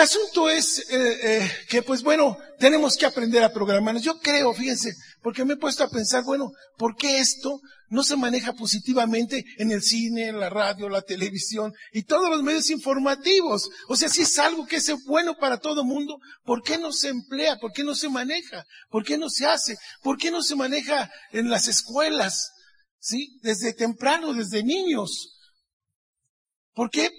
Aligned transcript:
El 0.00 0.04
asunto 0.04 0.48
es 0.48 0.78
eh, 0.88 1.18
eh, 1.22 1.52
que, 1.68 1.82
pues 1.82 2.02
bueno, 2.02 2.38
tenemos 2.58 2.96
que 2.96 3.04
aprender 3.04 3.44
a 3.44 3.52
programar. 3.52 3.98
Yo 3.98 4.18
creo, 4.18 4.54
fíjense, 4.54 4.94
porque 5.22 5.44
me 5.44 5.52
he 5.52 5.56
puesto 5.58 5.84
a 5.84 5.90
pensar, 5.90 6.24
bueno, 6.24 6.52
¿por 6.78 6.96
qué 6.96 7.18
esto 7.18 7.60
no 7.90 8.02
se 8.02 8.16
maneja 8.16 8.54
positivamente 8.54 9.44
en 9.58 9.70
el 9.72 9.82
cine, 9.82 10.28
en 10.28 10.40
la 10.40 10.48
radio, 10.48 10.88
la 10.88 11.02
televisión 11.02 11.74
y 11.92 12.04
todos 12.04 12.30
los 12.30 12.42
medios 12.42 12.70
informativos? 12.70 13.68
O 13.88 13.96
sea, 13.96 14.08
si 14.08 14.22
es 14.22 14.38
algo 14.38 14.66
que 14.66 14.76
es 14.76 14.90
bueno 15.04 15.36
para 15.36 15.58
todo 15.58 15.84
mundo, 15.84 16.18
¿por 16.44 16.62
qué 16.62 16.78
no 16.78 16.92
se 16.92 17.10
emplea? 17.10 17.58
¿Por 17.58 17.72
qué 17.72 17.84
no 17.84 17.94
se 17.94 18.08
maneja? 18.08 18.64
¿Por 18.88 19.04
qué 19.04 19.18
no 19.18 19.28
se 19.28 19.44
hace? 19.44 19.76
¿Por 20.02 20.16
qué 20.16 20.30
no 20.30 20.42
se 20.42 20.56
maneja 20.56 21.10
en 21.30 21.50
las 21.50 21.68
escuelas? 21.68 22.52
¿Sí? 23.00 23.38
Desde 23.42 23.74
temprano, 23.74 24.32
desde 24.32 24.62
niños. 24.62 25.36
¿Por 26.72 26.88
qué? 26.88 27.10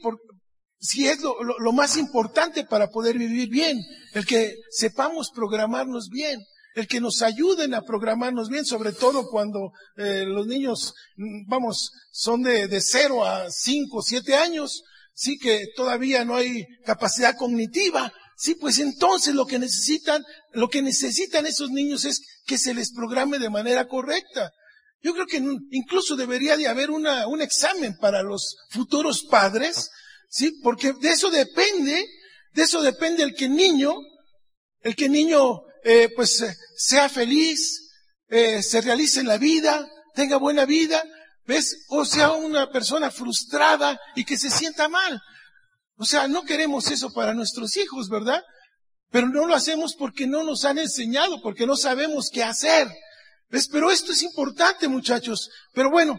Si 0.82 1.08
es 1.08 1.22
lo, 1.22 1.36
lo, 1.44 1.72
más 1.72 1.96
importante 1.96 2.66
para 2.66 2.90
poder 2.90 3.18
vivir 3.18 3.50
bien, 3.50 3.80
el 4.14 4.26
que 4.26 4.56
sepamos 4.72 5.30
programarnos 5.30 6.10
bien, 6.10 6.42
el 6.74 6.88
que 6.88 7.00
nos 7.00 7.22
ayuden 7.22 7.76
a 7.76 7.84
programarnos 7.84 8.50
bien, 8.50 8.66
sobre 8.66 8.92
todo 8.92 9.28
cuando 9.30 9.74
eh, 9.98 10.26
los 10.26 10.48
niños, 10.48 10.96
vamos, 11.48 11.92
son 12.12 12.42
de, 12.42 12.68
de 12.68 12.82
0 12.82 13.24
a 13.26 13.52
5, 13.52 14.02
7 14.02 14.36
años, 14.36 14.82
sí 15.14 15.38
que 15.38 15.68
todavía 15.76 16.26
no 16.26 16.36
hay 16.36 16.66
capacidad 16.84 17.38
cognitiva, 17.38 18.12
sí, 18.36 18.56
pues 18.56 18.80
entonces 18.80 19.36
lo 19.36 19.46
que 19.46 19.60
necesitan, 19.60 20.24
lo 20.52 20.68
que 20.68 20.82
necesitan 20.82 21.46
esos 21.46 21.70
niños 21.70 22.06
es 22.06 22.22
que 22.48 22.58
se 22.58 22.74
les 22.74 22.92
programe 22.92 23.38
de 23.38 23.52
manera 23.52 23.88
correcta. 23.88 24.52
Yo 25.04 25.14
creo 25.14 25.28
que 25.28 25.44
incluso 25.72 26.16
debería 26.16 26.58
de 26.58 26.68
haber 26.68 26.90
una, 26.90 27.28
un 27.28 27.42
examen 27.42 27.98
para 27.98 28.24
los 28.24 28.58
futuros 28.70 29.24
padres, 29.30 29.90
¿sí? 30.32 30.60
Porque 30.64 30.94
de 30.94 31.10
eso 31.10 31.30
depende, 31.30 32.08
de 32.54 32.64
eso 32.64 32.82
depende 32.82 33.22
el 33.22 33.36
que 33.36 33.50
niño, 33.50 33.96
el 34.80 34.96
que 34.96 35.10
niño, 35.10 35.62
eh, 35.84 36.10
pues, 36.16 36.42
eh, 36.42 36.56
sea 36.76 37.10
feliz, 37.10 37.92
eh, 38.30 38.64
se 38.64 38.82
realice 38.82 39.20
en 39.20 39.28
la 39.28 39.38
vida, 39.38 39.88
tenga 40.16 40.38
buena 40.38 40.66
vida, 40.66 41.04
¿ves? 41.46 41.86
O 41.90 42.06
sea 42.06 42.32
una 42.32 42.72
persona 42.72 43.12
frustrada 43.12 44.00
y 44.16 44.24
que 44.24 44.38
se 44.38 44.50
sienta 44.50 44.88
mal. 44.88 45.22
O 45.98 46.06
sea, 46.06 46.28
no 46.28 46.44
queremos 46.44 46.90
eso 46.90 47.12
para 47.12 47.34
nuestros 47.34 47.76
hijos, 47.78 48.10
¿verdad? 48.10 48.42
Pero 49.12 49.28
no 49.28 49.46
lo 49.46 49.54
hacemos 49.54 49.96
porque 49.96 50.26
no 50.26 50.44
nos 50.44 50.64
han 50.64 50.80
enseñado, 50.80 51.42
porque 51.42 51.68
no 51.68 51.76
sabemos 51.76 52.30
qué 52.32 52.44
hacer. 52.44 52.88
¿Ves? 53.50 53.68
Pero 53.68 53.92
esto 53.92 54.14
es 54.14 54.24
importante, 54.24 54.88
muchachos. 54.88 55.50
Pero 55.74 55.92
bueno, 55.92 56.18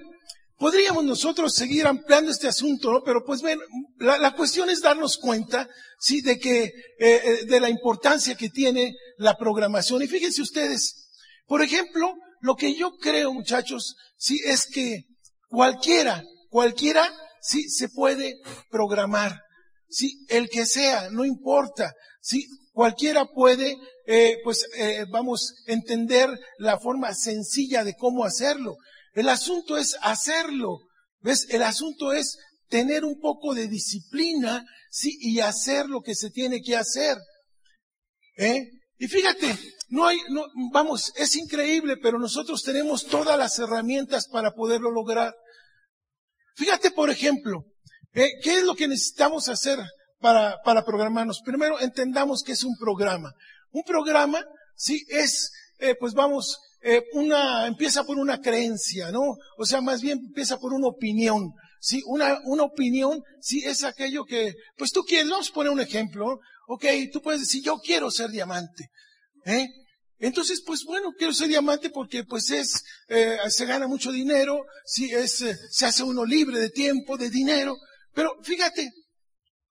Podríamos 0.56 1.04
nosotros 1.04 1.54
seguir 1.54 1.86
ampliando 1.86 2.30
este 2.30 2.48
asunto, 2.48 2.92
¿no? 2.92 3.02
Pero 3.02 3.24
pues 3.24 3.40
bueno, 3.42 3.62
la, 3.98 4.18
la 4.18 4.34
cuestión 4.34 4.70
es 4.70 4.80
darnos 4.80 5.18
cuenta, 5.18 5.68
sí, 5.98 6.20
de 6.20 6.38
que, 6.38 6.72
eh, 6.98 7.44
de 7.46 7.60
la 7.60 7.68
importancia 7.68 8.34
que 8.36 8.48
tiene 8.48 8.94
la 9.16 9.36
programación. 9.36 10.02
Y 10.02 10.06
fíjense 10.06 10.42
ustedes, 10.42 11.08
por 11.46 11.62
ejemplo, 11.62 12.14
lo 12.40 12.56
que 12.56 12.74
yo 12.74 12.96
creo, 12.96 13.32
muchachos, 13.32 13.96
sí, 14.16 14.40
es 14.44 14.66
que 14.66 15.04
cualquiera, 15.48 16.22
cualquiera, 16.48 17.12
sí, 17.40 17.68
se 17.68 17.88
puede 17.88 18.36
programar. 18.70 19.40
Sí, 19.88 20.24
el 20.28 20.48
que 20.48 20.64
sea, 20.64 21.10
no 21.10 21.24
importa. 21.24 21.92
Sí, 22.20 22.46
cualquiera 22.72 23.26
puede, 23.26 23.76
eh, 24.06 24.38
pues, 24.42 24.66
eh, 24.76 25.04
vamos, 25.10 25.54
entender 25.66 26.30
la 26.58 26.78
forma 26.78 27.14
sencilla 27.14 27.84
de 27.84 27.94
cómo 27.94 28.24
hacerlo. 28.24 28.76
El 29.12 29.28
asunto 29.28 29.76
es 29.76 29.96
hacerlo. 30.02 30.80
¿Ves? 31.20 31.46
El 31.50 31.62
asunto 31.62 32.12
es 32.12 32.38
tener 32.68 33.04
un 33.04 33.20
poco 33.20 33.54
de 33.54 33.68
disciplina, 33.68 34.64
sí, 34.90 35.16
y 35.20 35.40
hacer 35.40 35.86
lo 35.86 36.00
que 36.00 36.14
se 36.14 36.30
tiene 36.30 36.62
que 36.62 36.76
hacer. 36.76 37.18
¿Eh? 38.36 38.66
Y 38.98 39.08
fíjate, 39.08 39.58
no 39.88 40.06
hay, 40.06 40.18
no, 40.30 40.46
vamos, 40.72 41.12
es 41.16 41.36
increíble, 41.36 41.96
pero 41.98 42.18
nosotros 42.18 42.62
tenemos 42.62 43.06
todas 43.06 43.38
las 43.38 43.58
herramientas 43.58 44.26
para 44.28 44.52
poderlo 44.52 44.90
lograr. 44.90 45.34
Fíjate, 46.56 46.90
por 46.90 47.10
ejemplo, 47.10 47.64
¿eh? 48.14 48.30
¿qué 48.42 48.58
es 48.58 48.64
lo 48.64 48.74
que 48.74 48.88
necesitamos 48.88 49.48
hacer 49.48 49.78
para, 50.18 50.62
para 50.64 50.84
programarnos? 50.84 51.42
Primero, 51.44 51.78
entendamos 51.80 52.42
que 52.42 52.52
es 52.52 52.64
un 52.64 52.76
programa. 52.78 53.32
Un 53.70 53.82
programa, 53.82 54.44
sí, 54.76 55.04
es, 55.08 55.50
eh, 55.78 55.94
pues 55.98 56.14
vamos, 56.14 56.58
eh, 56.82 57.04
una, 57.12 57.66
empieza 57.66 58.04
por 58.04 58.18
una 58.18 58.40
creencia, 58.40 59.10
¿no? 59.10 59.36
O 59.56 59.64
sea, 59.64 59.80
más 59.80 60.02
bien 60.02 60.18
empieza 60.18 60.58
por 60.58 60.72
una 60.72 60.88
opinión. 60.88 61.52
Sí, 61.80 62.02
una, 62.06 62.38
una 62.44 62.64
opinión, 62.64 63.22
sí, 63.40 63.62
es 63.64 63.82
aquello 63.82 64.24
que, 64.24 64.54
pues 64.76 64.92
tú 64.92 65.02
quieres, 65.02 65.28
vamos 65.28 65.50
a 65.50 65.52
poner 65.52 65.72
un 65.72 65.80
ejemplo, 65.80 66.38
ok, 66.68 66.84
tú 67.12 67.20
puedes 67.20 67.40
decir, 67.40 67.62
yo 67.62 67.78
quiero 67.78 68.10
ser 68.10 68.30
diamante, 68.30 68.88
¿eh? 69.44 69.68
Entonces, 70.18 70.62
pues 70.64 70.84
bueno, 70.84 71.12
quiero 71.18 71.34
ser 71.34 71.48
diamante 71.48 71.90
porque 71.90 72.22
pues 72.22 72.48
es, 72.52 72.84
eh, 73.08 73.36
se 73.48 73.66
gana 73.66 73.88
mucho 73.88 74.12
dinero, 74.12 74.64
sí, 74.86 75.10
es, 75.12 75.42
eh, 75.42 75.56
se 75.70 75.84
hace 75.84 76.04
uno 76.04 76.24
libre 76.24 76.60
de 76.60 76.70
tiempo, 76.70 77.16
de 77.16 77.28
dinero, 77.28 77.76
pero 78.14 78.36
fíjate, 78.44 78.88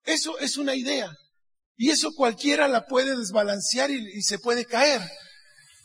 eso 0.03 0.37
es 0.39 0.57
una 0.57 0.75
idea. 0.75 1.09
Y 1.77 1.89
eso 1.89 2.11
cualquiera 2.13 2.67
la 2.67 2.85
puede 2.85 3.17
desbalancear 3.17 3.89
y, 3.91 4.05
y 4.17 4.21
se 4.23 4.39
puede 4.39 4.65
caer. 4.65 5.01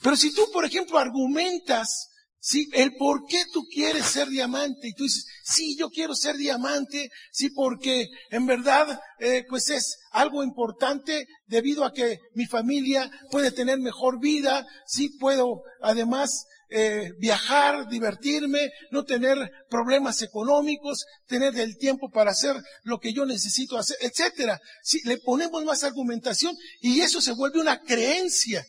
Pero 0.03 0.17
si 0.17 0.34
tú, 0.34 0.51
por 0.53 0.65
ejemplo, 0.65 0.99
argumentas, 0.99 2.09
sí, 2.39 2.69
el 2.75 2.95
por 2.97 3.27
qué 3.27 3.43
tú 3.53 3.65
quieres 3.73 4.07
ser 4.07 4.29
diamante, 4.29 4.89
y 4.89 4.95
tú 4.95 5.05
dices, 5.05 5.27
sí, 5.45 5.77
yo 5.77 5.91
quiero 5.91 6.15
ser 6.15 6.37
diamante, 6.37 7.11
sí, 7.33 7.51
porque 7.51 8.09
en 8.31 8.47
verdad, 8.47 9.01
eh, 9.19 9.45
pues 9.49 9.69
es 9.71 9.99
algo 10.12 10.45
importante 10.45 11.27
debido 11.47 11.84
a 11.84 11.93
que 11.93 12.19
mi 12.34 12.47
familia 12.47 13.11
puede 13.31 13.51
tener 13.51 13.79
mejor 13.79 14.21
vida, 14.21 14.67
sí, 14.87 15.09
puedo 15.19 15.62
además 15.81 16.47
eh, 16.69 17.13
viajar, 17.19 17.89
divertirme, 17.89 18.73
no 18.91 19.05
tener 19.05 19.39
problemas 19.71 20.21
económicos, 20.23 21.05
tener 21.27 21.57
el 21.59 21.77
tiempo 21.77 22.11
para 22.11 22.33
hacer 22.33 22.57
lo 22.83 22.99
que 22.99 23.13
yo 23.13 23.25
necesito 23.25 23.78
hacer, 23.78 23.97
etcétera. 24.01 24.61
Si 24.83 25.01
le 25.05 25.19
ponemos 25.19 25.65
más 25.65 25.84
argumentación 25.84 26.57
y 26.81 27.01
eso 27.03 27.21
se 27.21 27.33
vuelve 27.33 27.61
una 27.61 27.81
creencia. 27.83 28.67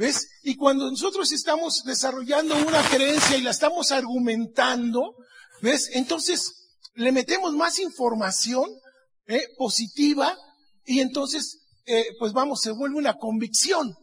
¿Ves? 0.00 0.30
Y 0.42 0.56
cuando 0.56 0.90
nosotros 0.90 1.30
estamos 1.30 1.82
desarrollando 1.84 2.56
una 2.56 2.82
creencia 2.88 3.36
y 3.36 3.42
la 3.42 3.50
estamos 3.50 3.92
argumentando, 3.92 5.14
¿ves? 5.60 5.90
Entonces 5.92 6.54
le 6.94 7.12
metemos 7.12 7.52
más 7.52 7.78
información 7.80 8.66
¿eh? 9.26 9.46
positiva 9.58 10.34
y 10.86 11.00
entonces, 11.00 11.58
eh, 11.84 12.06
pues 12.18 12.32
vamos, 12.32 12.62
se 12.62 12.70
vuelve 12.70 12.96
una 12.96 13.18
convicción. 13.18 13.94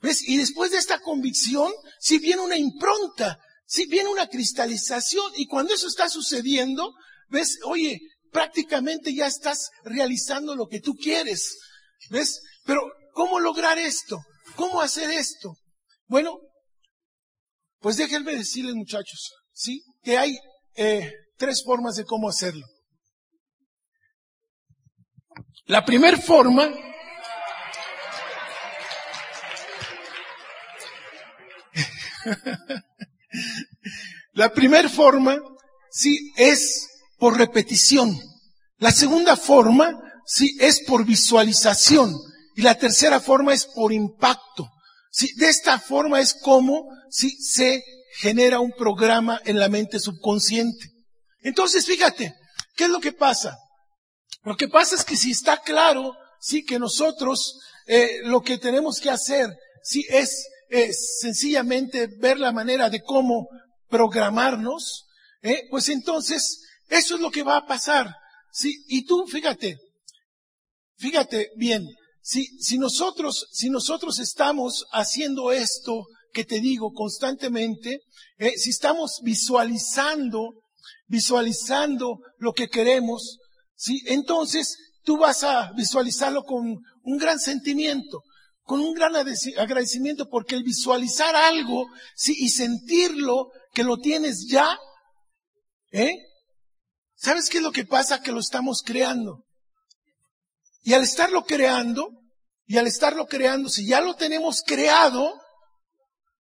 ¿Ves? 0.00 0.22
Y 0.22 0.36
después 0.36 0.70
de 0.70 0.76
esta 0.76 1.00
convicción, 1.00 1.72
si 1.98 2.18
viene 2.18 2.40
una 2.40 2.56
impronta, 2.56 3.40
si 3.66 3.86
viene 3.86 4.10
una 4.10 4.28
cristalización 4.28 5.32
y 5.34 5.48
cuando 5.48 5.74
eso 5.74 5.88
está 5.88 6.08
sucediendo, 6.08 6.94
¿ves? 7.28 7.58
Oye, 7.64 7.98
prácticamente 8.30 9.12
ya 9.12 9.26
estás 9.26 9.70
realizando 9.82 10.54
lo 10.54 10.68
que 10.68 10.78
tú 10.78 10.94
quieres. 10.94 11.58
¿Ves? 12.08 12.40
Pero, 12.64 12.82
¿cómo 13.14 13.40
lograr 13.40 13.80
esto? 13.80 14.22
¿Cómo 14.56 14.80
hacer 14.80 15.10
esto? 15.10 15.56
Bueno, 16.06 16.38
pues 17.80 17.96
déjenme 17.96 18.36
decirles 18.36 18.74
muchachos, 18.74 19.32
¿sí? 19.52 19.82
Que 20.02 20.18
hay 20.18 20.36
eh, 20.76 21.12
tres 21.36 21.62
formas 21.64 21.96
de 21.96 22.04
cómo 22.04 22.28
hacerlo. 22.28 22.66
La 25.66 25.84
primera 25.84 26.18
forma 26.18 26.72
La 34.32 34.52
primera 34.52 34.88
forma, 34.88 35.38
sí, 35.90 36.32
es 36.36 36.88
por 37.18 37.38
repetición. 37.38 38.18
La 38.78 38.90
segunda 38.90 39.36
forma, 39.36 39.92
sí, 40.26 40.56
es 40.60 40.82
por 40.86 41.04
visualización. 41.04 42.12
Y 42.54 42.62
la 42.62 42.76
tercera 42.76 43.20
forma 43.20 43.52
es 43.52 43.66
por 43.66 43.92
impacto. 43.92 44.70
Sí, 45.10 45.32
de 45.36 45.48
esta 45.48 45.78
forma 45.78 46.20
es 46.20 46.34
como 46.34 46.88
si 47.10 47.30
se 47.30 47.84
genera 48.18 48.60
un 48.60 48.72
programa 48.72 49.40
en 49.44 49.58
la 49.58 49.68
mente 49.68 49.98
subconsciente. 50.00 50.90
Entonces, 51.40 51.86
fíjate, 51.86 52.34
¿qué 52.76 52.84
es 52.84 52.90
lo 52.90 53.00
que 53.00 53.12
pasa? 53.12 53.58
Lo 54.42 54.56
que 54.56 54.68
pasa 54.68 54.94
es 54.94 55.04
que 55.04 55.16
si 55.16 55.30
está 55.30 55.62
claro, 55.62 56.14
sí, 56.40 56.64
que 56.64 56.78
nosotros 56.78 57.58
eh, 57.86 58.20
lo 58.24 58.40
que 58.42 58.58
tenemos 58.58 59.00
que 59.00 59.10
hacer, 59.10 59.48
sí, 59.82 60.04
es 60.08 60.46
eh, 60.70 60.92
sencillamente 60.92 62.08
ver 62.18 62.38
la 62.38 62.52
manera 62.52 62.90
de 62.90 63.02
cómo 63.02 63.48
programarnos, 63.88 65.06
eh, 65.42 65.68
pues 65.70 65.88
entonces 65.88 66.62
eso 66.88 67.16
es 67.16 67.20
lo 67.20 67.30
que 67.30 67.42
va 67.42 67.58
a 67.58 67.66
pasar. 67.66 68.14
Sí, 68.50 68.84
y 68.88 69.04
tú, 69.04 69.26
fíjate, 69.26 69.78
fíjate 70.96 71.50
bien, 71.56 71.86
si, 72.24 72.46
si 72.58 72.78
nosotros, 72.78 73.48
si 73.52 73.68
nosotros 73.68 74.18
estamos 74.18 74.86
haciendo 74.92 75.52
esto 75.52 76.06
que 76.32 76.44
te 76.44 76.58
digo 76.58 76.90
constantemente, 76.94 78.00
eh, 78.38 78.56
si 78.56 78.70
estamos 78.70 79.20
visualizando, 79.22 80.62
visualizando 81.06 82.20
lo 82.38 82.54
que 82.54 82.68
queremos, 82.68 83.36
¿sí? 83.76 84.00
entonces 84.06 84.78
tú 85.02 85.18
vas 85.18 85.44
a 85.44 85.72
visualizarlo 85.72 86.44
con 86.44 86.78
un 87.02 87.18
gran 87.18 87.38
sentimiento, 87.38 88.22
con 88.62 88.80
un 88.80 88.94
gran 88.94 89.14
agradecimiento, 89.14 90.30
porque 90.30 90.54
el 90.54 90.62
visualizar 90.62 91.36
algo 91.36 91.88
¿sí? 92.16 92.34
y 92.38 92.48
sentirlo 92.48 93.50
que 93.74 93.84
lo 93.84 93.98
tienes 93.98 94.46
ya, 94.48 94.78
¿eh? 95.92 96.16
¿Sabes 97.16 97.50
qué 97.50 97.58
es 97.58 97.62
lo 97.62 97.70
que 97.70 97.84
pasa? 97.84 98.22
Que 98.22 98.32
lo 98.32 98.40
estamos 98.40 98.82
creando. 98.82 99.43
Y 100.84 100.92
al 100.92 101.02
estarlo 101.02 101.44
creando, 101.44 102.10
y 102.66 102.76
al 102.76 102.86
estarlo 102.86 103.26
creando, 103.26 103.70
si 103.70 103.86
ya 103.86 104.02
lo 104.02 104.14
tenemos 104.14 104.62
creado, 104.64 105.40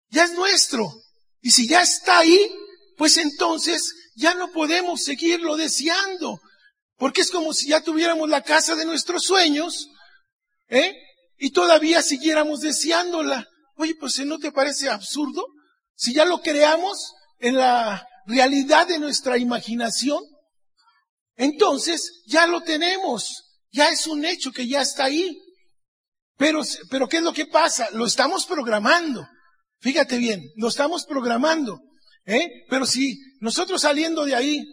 ya 0.08 0.24
es 0.24 0.32
nuestro. 0.32 0.90
Y 1.42 1.50
si 1.50 1.68
ya 1.68 1.82
está 1.82 2.18
ahí, 2.18 2.50
pues 2.96 3.18
entonces 3.18 3.92
ya 4.16 4.34
no 4.34 4.50
podemos 4.50 5.02
seguirlo 5.02 5.56
deseando. 5.56 6.40
Porque 6.96 7.20
es 7.20 7.30
como 7.30 7.52
si 7.52 7.68
ya 7.68 7.82
tuviéramos 7.82 8.28
la 8.30 8.42
casa 8.42 8.74
de 8.74 8.86
nuestros 8.86 9.22
sueños, 9.22 9.90
¿eh? 10.68 10.94
Y 11.36 11.50
todavía 11.50 12.00
siguiéramos 12.00 12.60
deseándola. 12.60 13.46
Oye, 13.76 13.94
pues 13.96 14.18
¿no 14.24 14.38
te 14.38 14.50
parece 14.50 14.88
absurdo? 14.88 15.46
Si 15.94 16.14
ya 16.14 16.24
lo 16.24 16.40
creamos 16.40 17.12
en 17.38 17.56
la 17.56 18.06
realidad 18.26 18.86
de 18.86 18.98
nuestra 18.98 19.36
imaginación, 19.36 20.22
entonces 21.36 22.22
ya 22.26 22.46
lo 22.46 22.62
tenemos. 22.62 23.51
Ya 23.72 23.88
es 23.88 24.06
un 24.06 24.24
hecho 24.24 24.52
que 24.52 24.68
ya 24.68 24.82
está 24.82 25.04
ahí. 25.04 25.38
Pero, 26.36 26.62
pero 26.90 27.08
¿qué 27.08 27.18
es 27.18 27.22
lo 27.22 27.32
que 27.32 27.46
pasa? 27.46 27.88
Lo 27.92 28.06
estamos 28.06 28.46
programando. 28.46 29.26
Fíjate 29.80 30.18
bien, 30.18 30.42
lo 30.56 30.68
estamos 30.68 31.04
programando. 31.06 31.80
¿eh? 32.26 32.64
Pero 32.68 32.86
si 32.86 33.18
nosotros 33.40 33.82
saliendo 33.82 34.24
de 34.24 34.34
ahí, 34.34 34.64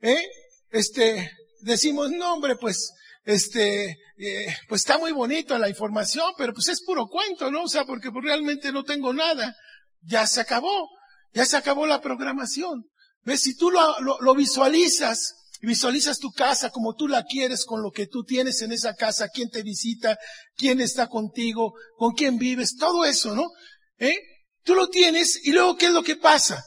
¿eh? 0.00 0.24
este, 0.70 1.30
decimos, 1.60 2.10
no 2.10 2.34
hombre, 2.34 2.56
pues, 2.56 2.92
este, 3.24 3.98
eh, 4.18 4.56
pues 4.68 4.82
está 4.82 4.98
muy 4.98 5.12
bonito 5.12 5.58
la 5.58 5.68
información, 5.68 6.32
pero 6.38 6.52
pues 6.54 6.68
es 6.68 6.82
puro 6.84 7.06
cuento, 7.06 7.50
¿no? 7.50 7.64
O 7.64 7.68
sea, 7.68 7.84
porque 7.84 8.10
pues 8.10 8.24
realmente 8.24 8.72
no 8.72 8.84
tengo 8.84 9.12
nada. 9.12 9.54
Ya 10.02 10.26
se 10.26 10.40
acabó, 10.40 10.88
ya 11.32 11.44
se 11.44 11.56
acabó 11.56 11.86
la 11.86 12.00
programación. 12.00 12.84
¿Ves? 13.22 13.42
Si 13.42 13.56
tú 13.56 13.70
lo, 13.70 14.00
lo, 14.00 14.20
lo 14.20 14.34
visualizas, 14.34 15.34
Visualizas 15.62 16.18
tu 16.18 16.30
casa 16.32 16.70
como 16.70 16.94
tú 16.94 17.08
la 17.08 17.24
quieres, 17.24 17.64
con 17.64 17.82
lo 17.82 17.90
que 17.90 18.06
tú 18.06 18.24
tienes 18.24 18.60
en 18.62 18.72
esa 18.72 18.94
casa, 18.94 19.28
quién 19.28 19.50
te 19.50 19.62
visita, 19.62 20.18
quién 20.56 20.80
está 20.80 21.08
contigo, 21.08 21.74
con 21.96 22.14
quién 22.14 22.38
vives, 22.38 22.76
todo 22.76 23.04
eso, 23.04 23.34
¿no? 23.34 23.50
¿Eh? 23.98 24.18
Tú 24.62 24.74
lo 24.74 24.88
tienes 24.88 25.40
y 25.44 25.52
luego 25.52 25.76
¿qué 25.76 25.86
es 25.86 25.92
lo 25.92 26.02
que 26.02 26.16
pasa? 26.16 26.64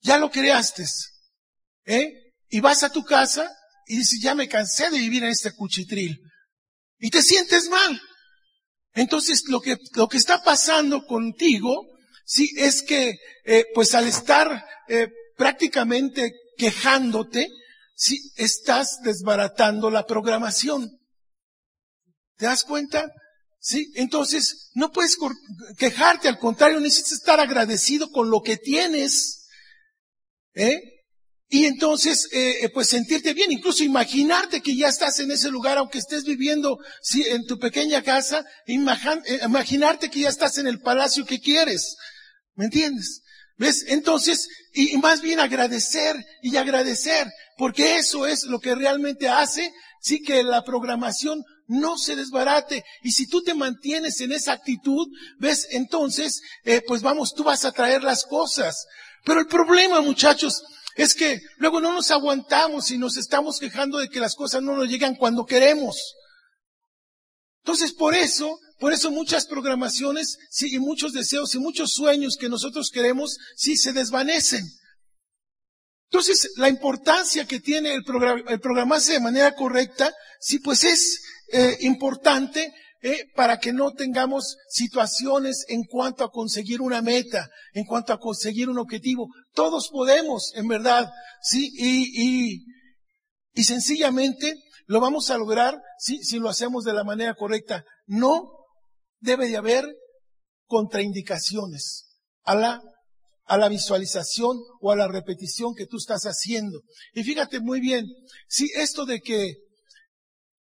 Ya 0.00 0.18
lo 0.18 0.30
creaste. 0.30 0.84
¿Eh? 1.84 2.32
Y 2.48 2.60
vas 2.60 2.82
a 2.82 2.92
tu 2.92 3.04
casa 3.04 3.50
y 3.86 3.96
dices, 3.96 4.20
ya 4.22 4.34
me 4.34 4.48
cansé 4.48 4.90
de 4.90 4.98
vivir 4.98 5.24
en 5.24 5.30
este 5.30 5.52
cuchitril. 5.52 6.20
Y 6.98 7.10
te 7.10 7.22
sientes 7.22 7.68
mal. 7.68 8.00
Entonces 8.94 9.44
lo 9.48 9.60
que, 9.60 9.76
lo 9.94 10.08
que 10.08 10.16
está 10.16 10.42
pasando 10.42 11.06
contigo, 11.06 11.86
sí, 12.24 12.50
es 12.56 12.82
que, 12.82 13.16
eh, 13.44 13.66
pues 13.74 13.94
al 13.94 14.06
estar 14.06 14.64
eh, 14.88 15.08
prácticamente 15.36 16.32
quejándote 16.58 17.48
si 17.94 18.32
estás 18.36 18.98
desbaratando 19.02 19.90
la 19.90 20.04
programación. 20.04 20.90
¿Te 22.36 22.46
das 22.46 22.64
cuenta? 22.64 23.10
Sí, 23.60 23.92
entonces 23.96 24.70
no 24.74 24.92
puedes 24.92 25.16
quejarte, 25.76 26.28
al 26.28 26.38
contrario, 26.38 26.78
necesitas 26.80 27.12
estar 27.12 27.40
agradecido 27.40 28.10
con 28.10 28.30
lo 28.30 28.40
que 28.40 28.56
tienes. 28.56 29.46
¿eh? 30.54 30.80
Y 31.48 31.64
entonces, 31.64 32.28
eh, 32.32 32.64
eh 32.64 32.68
pues 32.68 32.88
sentirte 32.88 33.32
bien, 33.32 33.50
incluso 33.50 33.82
imaginarte 33.82 34.60
que 34.60 34.76
ya 34.76 34.88
estás 34.88 35.18
en 35.18 35.30
ese 35.30 35.50
lugar, 35.50 35.78
aunque 35.78 35.98
estés 35.98 36.24
viviendo 36.24 36.78
sí, 37.02 37.24
en 37.26 37.46
tu 37.46 37.58
pequeña 37.58 38.02
casa, 38.02 38.44
eh, 38.66 38.74
imaginarte 38.74 40.10
que 40.10 40.20
ya 40.20 40.28
estás 40.28 40.58
en 40.58 40.66
el 40.66 40.80
palacio 40.80 41.24
que 41.24 41.40
quieres. 41.40 41.96
¿Me 42.54 42.66
entiendes? 42.66 43.22
¿Ves? 43.58 43.84
Entonces, 43.88 44.48
y 44.72 44.96
más 44.98 45.20
bien 45.20 45.40
agradecer 45.40 46.16
y 46.42 46.56
agradecer, 46.56 47.26
porque 47.56 47.96
eso 47.96 48.26
es 48.26 48.44
lo 48.44 48.60
que 48.60 48.74
realmente 48.74 49.28
hace, 49.28 49.72
sí, 50.00 50.22
que 50.22 50.44
la 50.44 50.62
programación 50.62 51.42
no 51.66 51.98
se 51.98 52.14
desbarate. 52.14 52.84
Y 53.02 53.10
si 53.10 53.26
tú 53.26 53.42
te 53.42 53.54
mantienes 53.54 54.20
en 54.20 54.32
esa 54.32 54.52
actitud, 54.52 55.08
ves, 55.38 55.66
entonces, 55.70 56.40
eh, 56.64 56.82
pues 56.86 57.02
vamos, 57.02 57.34
tú 57.34 57.42
vas 57.42 57.64
a 57.64 57.72
traer 57.72 58.04
las 58.04 58.24
cosas. 58.24 58.86
Pero 59.24 59.40
el 59.40 59.46
problema, 59.46 60.00
muchachos, 60.00 60.62
es 60.94 61.14
que 61.14 61.40
luego 61.58 61.80
no 61.80 61.92
nos 61.92 62.10
aguantamos 62.10 62.90
y 62.90 62.98
nos 62.98 63.16
estamos 63.16 63.58
quejando 63.58 63.98
de 63.98 64.08
que 64.08 64.20
las 64.20 64.34
cosas 64.34 64.62
no 64.62 64.76
nos 64.76 64.88
llegan 64.88 65.14
cuando 65.14 65.44
queremos. 65.44 65.96
Entonces, 67.68 67.92
por 67.92 68.14
eso, 68.14 68.58
por 68.78 68.94
eso 68.94 69.10
muchas 69.10 69.44
programaciones, 69.44 70.38
sí, 70.48 70.74
y 70.74 70.78
muchos 70.78 71.12
deseos 71.12 71.54
y 71.54 71.58
muchos 71.58 71.92
sueños 71.92 72.38
que 72.40 72.48
nosotros 72.48 72.88
queremos, 72.90 73.36
sí, 73.56 73.76
se 73.76 73.92
desvanecen. 73.92 74.64
Entonces, 76.10 76.48
la 76.56 76.70
importancia 76.70 77.44
que 77.44 77.60
tiene 77.60 77.92
el, 77.92 78.04
el 78.48 78.60
programarse 78.60 79.12
de 79.12 79.20
manera 79.20 79.54
correcta, 79.54 80.14
sí, 80.40 80.60
pues 80.60 80.82
es 80.82 81.20
eh, 81.52 81.76
importante 81.80 82.72
eh, 83.02 83.26
para 83.36 83.58
que 83.58 83.74
no 83.74 83.92
tengamos 83.92 84.56
situaciones 84.70 85.66
en 85.68 85.84
cuanto 85.84 86.24
a 86.24 86.32
conseguir 86.32 86.80
una 86.80 87.02
meta, 87.02 87.50
en 87.74 87.84
cuanto 87.84 88.14
a 88.14 88.18
conseguir 88.18 88.70
un 88.70 88.78
objetivo. 88.78 89.28
Todos 89.52 89.90
podemos, 89.90 90.52
en 90.54 90.68
verdad, 90.68 91.10
sí, 91.42 91.70
y, 91.74 92.54
y, 92.54 92.64
y 93.52 93.64
sencillamente 93.64 94.54
lo 94.86 95.00
vamos 95.00 95.28
a 95.28 95.36
lograr 95.36 95.82
si, 95.98 96.22
si 96.22 96.38
lo 96.38 96.48
hacemos 96.48 96.84
de 96.84 96.92
la 96.92 97.04
manera 97.04 97.34
correcta. 97.34 97.84
No 98.06 98.50
debe 99.20 99.48
de 99.48 99.56
haber 99.56 99.84
contraindicaciones 100.66 102.06
a 102.44 102.54
la, 102.54 102.82
a 103.44 103.58
la 103.58 103.68
visualización 103.68 104.58
o 104.80 104.92
a 104.92 104.96
la 104.96 105.08
repetición 105.08 105.74
que 105.74 105.86
tú 105.86 105.96
estás 105.96 106.24
haciendo. 106.24 106.80
Y 107.14 107.24
fíjate 107.24 107.60
muy 107.60 107.80
bien, 107.80 108.06
si 108.48 108.70
esto 108.76 109.04
de 109.04 109.20
que, 109.20 109.54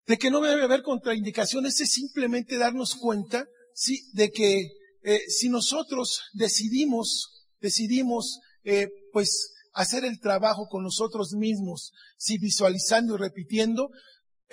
de 0.05 0.17
que 0.17 0.31
no 0.31 0.41
debe 0.41 0.63
haber 0.63 0.81
contraindicaciones 0.81 1.79
es 1.79 1.91
simplemente 1.91 2.57
darnos 2.57 2.95
cuenta, 2.95 3.45
sí, 3.73 4.09
de 4.13 4.31
que 4.31 4.67
eh, 5.03 5.21
si 5.27 5.49
nosotros 5.49 6.21
decidimos, 6.33 7.45
decidimos, 7.59 8.39
eh, 8.63 8.89
pues, 9.11 9.51
hacer 9.73 10.05
el 10.05 10.19
trabajo 10.19 10.67
con 10.69 10.83
nosotros 10.83 11.33
mismos, 11.33 11.91
si 12.17 12.37
visualizando 12.37 13.15
y 13.15 13.17
repitiendo, 13.17 13.89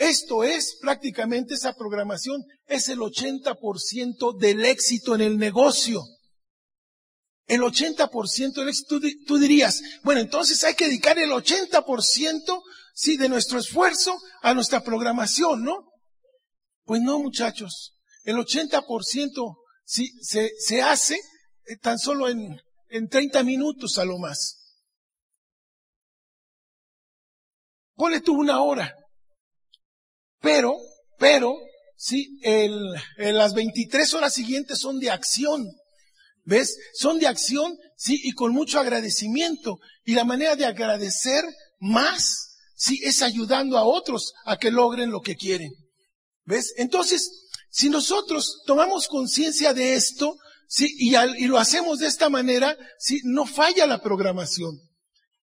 esto 0.00 0.44
es 0.44 0.78
prácticamente 0.80 1.52
esa 1.52 1.74
programación, 1.74 2.42
es 2.66 2.88
el 2.88 3.00
80% 3.00 4.38
del 4.38 4.64
éxito 4.64 5.14
en 5.14 5.20
el 5.20 5.36
negocio. 5.36 6.02
El 7.46 7.60
80% 7.60 8.54
del 8.54 8.70
éxito, 8.70 8.98
tú, 9.26 9.36
dirías, 9.36 9.82
bueno, 10.02 10.22
entonces 10.22 10.64
hay 10.64 10.72
que 10.72 10.86
dedicar 10.86 11.18
el 11.18 11.30
80% 11.30 12.62
sí, 12.94 13.18
de 13.18 13.28
nuestro 13.28 13.58
esfuerzo 13.58 14.16
a 14.40 14.54
nuestra 14.54 14.82
programación, 14.82 15.64
¿no? 15.64 15.90
Pues 16.84 17.02
no, 17.02 17.18
muchachos. 17.18 17.94
El 18.24 18.36
80% 18.36 19.54
sí, 19.84 20.12
se, 20.22 20.50
se 20.58 20.80
hace 20.80 21.16
eh, 21.66 21.76
tan 21.76 21.98
solo 21.98 22.30
en, 22.30 22.58
en 22.88 23.06
30 23.06 23.42
minutos 23.42 23.98
a 23.98 24.06
lo 24.06 24.16
más. 24.16 24.56
Ponle 27.96 28.22
tú 28.22 28.32
una 28.32 28.62
hora. 28.62 28.96
Pero, 30.40 30.76
pero, 31.18 31.54
sí, 31.96 32.38
el, 32.42 32.94
las 33.16 33.54
23 33.54 34.14
horas 34.14 34.34
siguientes 34.34 34.78
son 34.78 34.98
de 34.98 35.10
acción. 35.10 35.66
¿Ves? 36.44 36.76
Son 36.94 37.18
de 37.18 37.26
acción, 37.26 37.76
sí, 37.96 38.18
y 38.22 38.32
con 38.32 38.52
mucho 38.52 38.80
agradecimiento. 38.80 39.78
Y 40.04 40.14
la 40.14 40.24
manera 40.24 40.56
de 40.56 40.64
agradecer 40.64 41.44
más, 41.78 42.56
sí, 42.74 43.00
es 43.04 43.22
ayudando 43.22 43.76
a 43.76 43.84
otros 43.84 44.32
a 44.44 44.56
que 44.56 44.70
logren 44.70 45.10
lo 45.10 45.20
que 45.20 45.36
quieren. 45.36 45.70
¿Ves? 46.44 46.72
Entonces, 46.78 47.48
si 47.70 47.90
nosotros 47.90 48.62
tomamos 48.66 49.06
conciencia 49.06 49.74
de 49.74 49.94
esto, 49.94 50.36
sí, 50.66 50.88
y, 50.98 51.14
y, 51.14 51.46
lo 51.46 51.58
hacemos 51.58 51.98
de 51.98 52.06
esta 52.06 52.30
manera, 52.30 52.76
sí, 52.98 53.20
no 53.24 53.44
falla 53.44 53.86
la 53.86 54.02
programación. 54.02 54.80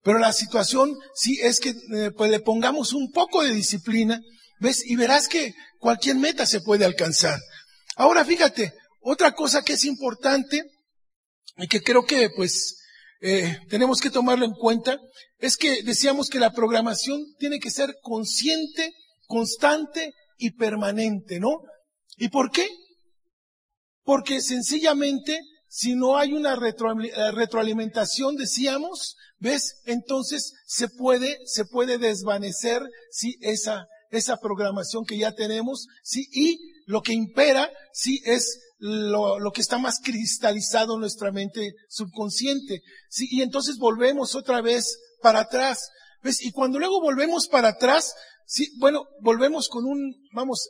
Pero 0.03 0.19
la 0.19 0.33
situación, 0.33 0.97
sí, 1.15 1.39
es 1.43 1.61
que 1.61 1.71
eh, 1.71 2.11
pues 2.17 2.31
le 2.31 2.41
pongamos 2.41 2.93
un 2.93 3.11
poco 3.11 3.43
de 3.43 3.53
disciplina 3.53 4.21
¿Ves? 4.61 4.83
Y 4.87 4.97
verás 4.97 5.29
que 5.29 5.55
cualquier 5.79 6.17
meta 6.17 6.47
se 6.47 6.61
puede 6.61 6.85
alcanzar. 6.85 7.39
Ahora 7.97 8.25
fíjate, 8.25 8.73
otra 9.01 9.33
cosa 9.33 9.63
que 9.63 9.75
es 9.75 9.85
importante 9.85 10.63
y 11.57 11.69
que 11.69 11.81
creo 11.83 12.05
que 12.05 12.31
pues 12.31 12.77
eh, 13.21 13.59
tenemos 13.69 14.01
que 14.01 14.11
tomarlo 14.11 14.45
en 14.45 14.53
cuenta 14.53 14.99
es 15.39 15.57
que 15.57 15.83
decíamos 15.83 16.29
que 16.29 16.39
la 16.39 16.53
programación 16.53 17.25
tiene 17.39 17.59
que 17.59 17.71
ser 17.71 17.97
consciente, 18.03 18.93
constante 19.27 20.13
y 20.39 20.53
permanente, 20.53 21.41
¿no? 21.41 21.63
¿Y 22.17 22.29
por 22.29 22.51
qué? 22.51 22.69
Porque 24.03 24.41
sencillamente, 24.41 25.41
si 25.69 25.95
no 25.95 26.17
hay 26.17 26.33
una 26.33 26.55
eh, 26.55 27.33
retroalimentación, 27.33 28.37
decíamos, 28.37 29.17
¿ves? 29.39 29.83
Entonces 29.85 30.53
se 30.67 30.89
puede, 30.89 31.39
se 31.45 31.65
puede 31.65 31.99
desvanecer, 31.99 32.83
sí, 33.11 33.37
esa, 33.41 33.87
esa 34.11 34.39
programación 34.39 35.05
que 35.05 35.19
ya 35.19 35.33
tenemos, 35.33 35.87
sí, 36.03 36.27
y 36.33 36.59
lo 36.87 37.03
que 37.03 37.13
impera, 37.13 37.71
sí, 37.93 38.21
es 38.25 38.61
lo, 38.79 39.39
lo, 39.39 39.53
que 39.53 39.61
está 39.61 39.79
más 39.79 40.01
cristalizado 40.03 40.95
en 40.95 41.01
nuestra 41.01 41.33
mente 41.33 41.73
subconsciente. 41.89 42.83
Sí, 43.09 43.27
y 43.31 43.43
entonces 43.43 43.79
volvemos 43.79 44.35
otra 44.35 44.61
vez 44.61 44.99
para 45.23 45.41
atrás. 45.41 45.91
¿Ves? 46.23 46.43
Y 46.43 46.53
cuando 46.53 46.79
luego 46.79 47.01
volvemos 47.01 47.49
para 47.49 47.69
atrás, 47.69 48.15
sí, 48.47 48.69
bueno, 48.79 49.07
volvemos 49.21 49.69
con 49.69 49.85
un, 49.85 50.15
vamos, 50.33 50.69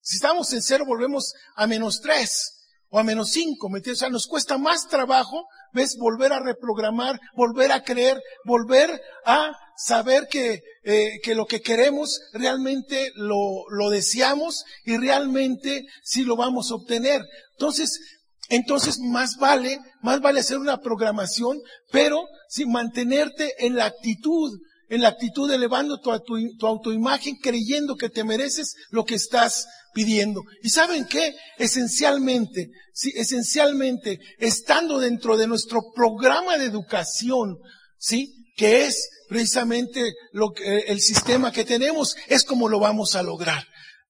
si 0.00 0.16
estamos 0.16 0.52
en 0.52 0.62
cero, 0.62 0.84
volvemos 0.86 1.32
a 1.54 1.66
menos 1.66 2.00
tres 2.00 2.54
o 2.90 2.98
a 2.98 3.04
menos 3.04 3.30
cinco, 3.30 3.68
¿me? 3.68 3.80
O 3.80 3.94
sea, 3.94 4.08
nos 4.08 4.26
cuesta 4.26 4.56
más 4.58 4.88
trabajo, 4.88 5.46
¿ves? 5.72 5.96
Volver 5.98 6.32
a 6.32 6.40
reprogramar, 6.40 7.20
volver 7.34 7.72
a 7.72 7.82
creer, 7.82 8.20
volver 8.44 9.00
a 9.24 9.52
saber 9.78 10.26
que, 10.28 10.60
eh, 10.82 11.20
que 11.22 11.36
lo 11.36 11.46
que 11.46 11.60
queremos 11.60 12.20
realmente 12.32 13.12
lo, 13.14 13.64
lo 13.70 13.90
deseamos 13.90 14.64
y 14.84 14.96
realmente 14.96 15.86
sí 16.02 16.24
lo 16.24 16.36
vamos 16.36 16.70
a 16.70 16.74
obtener. 16.74 17.22
Entonces, 17.52 18.00
entonces 18.48 18.98
más 18.98 19.36
vale, 19.36 19.78
más 20.02 20.20
vale 20.20 20.40
hacer 20.40 20.58
una 20.58 20.80
programación, 20.80 21.60
pero 21.92 22.26
sin 22.48 22.72
mantenerte 22.72 23.64
en 23.64 23.76
la 23.76 23.84
actitud, 23.84 24.58
en 24.88 25.02
la 25.02 25.08
actitud 25.08 25.50
elevando 25.50 26.00
tu, 26.00 26.10
tu, 26.58 26.66
autoimagen, 26.66 27.36
creyendo 27.36 27.94
que 27.94 28.08
te 28.08 28.24
mereces 28.24 28.74
lo 28.90 29.04
que 29.04 29.14
estás 29.14 29.68
pidiendo. 29.94 30.42
¿Y 30.62 30.70
saben 30.70 31.06
qué? 31.06 31.36
Esencialmente, 31.56 32.70
sí, 32.92 33.12
esencialmente, 33.14 34.18
estando 34.38 34.98
dentro 34.98 35.36
de 35.36 35.46
nuestro 35.46 35.92
programa 35.94 36.58
de 36.58 36.64
educación, 36.64 37.58
sí, 37.96 38.34
que 38.56 38.86
es 38.86 39.08
precisamente 39.28 40.14
lo 40.32 40.52
que, 40.52 40.78
el 40.80 41.00
sistema 41.00 41.52
que 41.52 41.64
tenemos, 41.64 42.16
es 42.26 42.44
como 42.44 42.68
lo 42.68 42.80
vamos 42.80 43.14
a 43.14 43.22
lograr. 43.22 43.64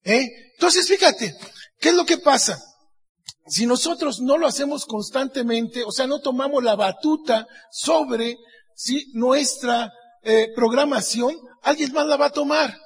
¿eh? 0.04 0.26
Entonces, 0.54 0.86
fíjate, 0.88 1.34
¿qué 1.80 1.90
es 1.90 1.94
lo 1.94 2.06
que 2.06 2.18
pasa? 2.18 2.62
Si 3.46 3.66
nosotros 3.66 4.20
no 4.20 4.36
lo 4.38 4.46
hacemos 4.46 4.84
constantemente, 4.84 5.82
o 5.84 5.90
sea, 5.90 6.06
no 6.06 6.20
tomamos 6.20 6.62
la 6.62 6.76
batuta 6.76 7.46
sobre 7.70 8.36
¿sí? 8.74 9.10
nuestra 9.14 9.90
eh, 10.22 10.48
programación, 10.54 11.34
alguien 11.62 11.92
más 11.92 12.06
la 12.06 12.16
va 12.16 12.26
a 12.26 12.32
tomar. 12.32 12.76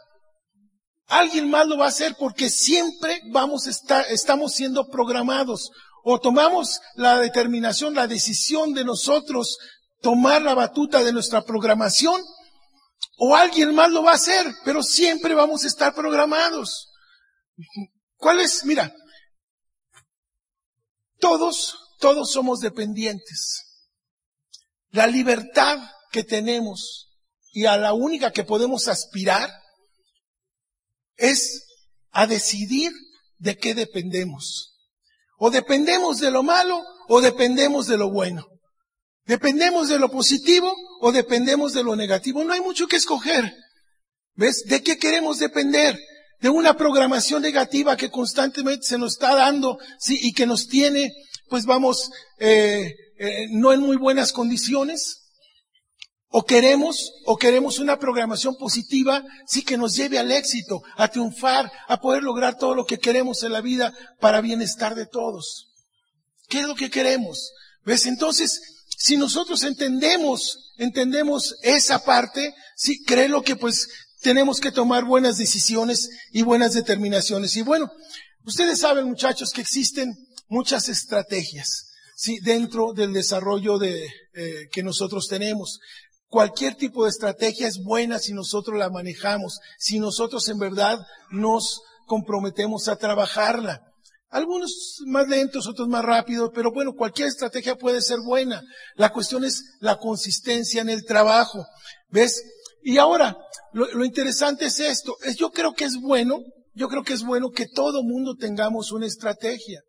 Alguien 1.08 1.50
más 1.50 1.66
lo 1.66 1.76
va 1.76 1.86
a 1.86 1.88
hacer 1.88 2.14
porque 2.18 2.48
siempre 2.48 3.20
vamos 3.32 3.66
a 3.66 3.70
estar, 3.70 4.06
estamos 4.08 4.54
siendo 4.54 4.86
programados. 4.86 5.70
O 6.04 6.18
tomamos 6.18 6.80
la 6.96 7.18
determinación, 7.18 7.94
la 7.94 8.06
decisión 8.06 8.72
de 8.72 8.84
nosotros 8.84 9.58
tomar 10.02 10.42
la 10.42 10.54
batuta 10.54 11.02
de 11.02 11.12
nuestra 11.12 11.42
programación, 11.42 12.20
o 13.16 13.34
alguien 13.36 13.74
más 13.74 13.90
lo 13.90 14.02
va 14.02 14.12
a 14.12 14.16
hacer, 14.16 14.54
pero 14.64 14.82
siempre 14.82 15.34
vamos 15.34 15.64
a 15.64 15.68
estar 15.68 15.94
programados. 15.94 16.92
¿Cuál 18.16 18.40
es? 18.40 18.64
Mira, 18.64 18.94
todos, 21.18 21.78
todos 22.00 22.32
somos 22.32 22.60
dependientes. 22.60 23.86
La 24.90 25.06
libertad 25.06 25.78
que 26.10 26.24
tenemos 26.24 27.08
y 27.52 27.66
a 27.66 27.76
la 27.76 27.92
única 27.92 28.32
que 28.32 28.44
podemos 28.44 28.88
aspirar 28.88 29.50
es 31.16 31.64
a 32.10 32.26
decidir 32.26 32.92
de 33.38 33.56
qué 33.56 33.74
dependemos. 33.74 34.76
O 35.38 35.50
dependemos 35.50 36.18
de 36.18 36.30
lo 36.30 36.42
malo 36.42 36.82
o 37.08 37.20
dependemos 37.20 37.86
de 37.86 37.98
lo 37.98 38.10
bueno. 38.10 38.51
Dependemos 39.26 39.88
de 39.88 39.98
lo 39.98 40.10
positivo 40.10 40.74
o 41.00 41.12
dependemos 41.12 41.72
de 41.72 41.82
lo 41.82 41.96
negativo. 41.96 42.44
No 42.44 42.52
hay 42.52 42.60
mucho 42.60 42.86
que 42.86 42.96
escoger. 42.96 43.54
¿Ves? 44.34 44.64
¿De 44.66 44.82
qué 44.82 44.98
queremos 44.98 45.38
depender? 45.38 45.98
de 46.42 46.50
una 46.50 46.76
programación 46.76 47.40
negativa 47.40 47.96
que 47.96 48.10
constantemente 48.10 48.84
se 48.84 48.98
nos 48.98 49.12
está 49.12 49.34
dando, 49.34 49.78
y 50.08 50.32
que 50.32 50.44
nos 50.44 50.66
tiene, 50.66 51.12
pues 51.48 51.64
vamos, 51.64 52.10
eh, 52.38 52.92
eh, 53.16 53.46
no 53.50 53.72
en 53.72 53.80
muy 53.80 53.96
buenas 53.96 54.32
condiciones. 54.32 55.20
O 56.34 56.44
queremos, 56.44 57.12
o 57.26 57.36
queremos 57.36 57.78
una 57.78 57.98
programación 57.98 58.56
positiva, 58.56 59.22
sí, 59.46 59.62
que 59.62 59.76
nos 59.76 59.94
lleve 59.94 60.18
al 60.18 60.32
éxito, 60.32 60.82
a 60.96 61.08
triunfar, 61.08 61.70
a 61.86 62.00
poder 62.00 62.22
lograr 62.22 62.56
todo 62.56 62.74
lo 62.74 62.86
que 62.86 62.98
queremos 62.98 63.42
en 63.42 63.52
la 63.52 63.60
vida 63.60 63.92
para 64.18 64.40
bienestar 64.40 64.94
de 64.94 65.06
todos. 65.06 65.68
¿Qué 66.48 66.60
es 66.60 66.66
lo 66.66 66.74
que 66.74 66.90
queremos? 66.90 67.52
¿Ves? 67.84 68.06
Entonces, 68.06 68.60
si 69.02 69.16
nosotros 69.16 69.64
entendemos, 69.64 70.74
entendemos 70.76 71.56
esa 71.64 72.04
parte, 72.04 72.54
sí, 72.76 73.02
créelo 73.02 73.42
que 73.42 73.56
pues 73.56 73.88
tenemos 74.20 74.60
que 74.60 74.70
tomar 74.70 75.04
buenas 75.04 75.38
decisiones 75.38 76.08
y 76.30 76.42
buenas 76.42 76.74
determinaciones. 76.74 77.56
Y 77.56 77.62
bueno, 77.62 77.90
ustedes 78.44 78.78
saben, 78.78 79.06
muchachos, 79.06 79.50
que 79.50 79.60
existen 79.60 80.14
muchas 80.46 80.88
estrategias, 80.88 81.88
sí, 82.14 82.38
dentro 82.44 82.92
del 82.92 83.12
desarrollo 83.12 83.76
de, 83.76 84.06
eh, 84.34 84.68
que 84.70 84.84
nosotros 84.84 85.26
tenemos. 85.26 85.80
Cualquier 86.28 86.76
tipo 86.76 87.02
de 87.02 87.10
estrategia 87.10 87.66
es 87.66 87.82
buena 87.82 88.20
si 88.20 88.32
nosotros 88.32 88.78
la 88.78 88.88
manejamos, 88.88 89.58
si 89.80 89.98
nosotros 89.98 90.48
en 90.48 90.60
verdad 90.60 91.00
nos 91.32 91.80
comprometemos 92.06 92.86
a 92.86 92.94
trabajarla. 92.94 93.82
Algunos 94.32 95.02
más 95.04 95.28
lentos, 95.28 95.66
otros 95.66 95.88
más 95.88 96.02
rápidos, 96.02 96.50
pero 96.54 96.72
bueno, 96.72 96.94
cualquier 96.94 97.28
estrategia 97.28 97.76
puede 97.76 98.00
ser 98.00 98.16
buena. 98.24 98.62
La 98.94 99.12
cuestión 99.12 99.44
es 99.44 99.76
la 99.78 99.98
consistencia 99.98 100.80
en 100.80 100.88
el 100.88 101.04
trabajo. 101.04 101.62
¿Ves? 102.08 102.42
Y 102.82 102.96
ahora, 102.96 103.36
lo, 103.74 104.02
interesante 104.02 104.64
es 104.64 104.80
esto. 104.80 105.16
Es, 105.22 105.36
yo 105.36 105.50
creo 105.50 105.74
que 105.74 105.84
es 105.84 106.00
bueno, 106.00 106.38
yo 106.72 106.88
creo 106.88 107.02
que 107.02 107.12
es 107.12 107.22
bueno 107.22 107.50
que 107.50 107.66
todo 107.66 108.02
mundo 108.02 108.34
tengamos 108.34 108.90
una 108.90 109.06
estrategia. 109.06 109.82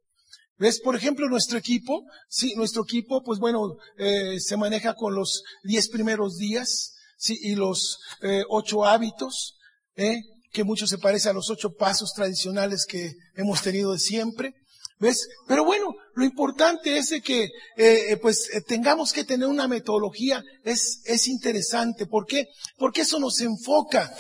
¿Ves? 0.58 0.82
Por 0.82 0.98
ejemplo, 0.98 1.30
nuestro 1.30 1.58
equipo, 1.58 2.04
sí, 2.28 2.54
nuestro 2.56 2.84
equipo, 2.84 3.24
pues 3.24 3.40
bueno, 3.40 3.78
eh, 3.98 4.42
se 4.42 4.58
maneja 4.58 4.94
con 4.94 5.16
los 5.16 5.42
diez 5.64 5.88
primeros 5.88 6.36
días, 6.36 6.96
sí, 7.18 7.38
y 7.42 7.56
los 7.56 7.98
eh, 8.22 8.44
ocho 8.50 8.84
hábitos, 8.84 9.56
¿eh? 9.96 10.20
Que 10.54 10.64
mucho 10.64 10.86
se 10.86 11.00
parece 11.00 11.30
a 11.30 11.34
los 11.34 11.50
ocho 11.50 11.74
pasos 11.74 12.14
tradicionales 12.14 12.86
que 12.86 13.16
hemos 13.36 13.62
tenido 13.62 13.92
de 13.92 14.00
siempre. 14.00 14.54
¿Ves? 15.00 15.28
Pero 15.48 15.66
bueno, 15.66 15.88
lo 16.14 16.24
importante 16.24 16.98
es 16.98 17.14
que 17.24 17.44
eh, 17.44 17.50
eh, 17.76 18.18
pues 18.22 18.48
eh, 18.54 18.62
tengamos 18.62 19.12
que 19.12 19.26
tener 19.26 19.48
una 19.50 19.68
metodología, 19.68 20.42
es, 20.64 21.02
es 21.06 21.28
interesante. 21.28 22.06
¿Por 22.06 22.26
qué? 22.26 22.48
Porque 22.78 23.02
eso 23.02 23.20
nos 23.20 23.42
enfoca, 23.42 24.14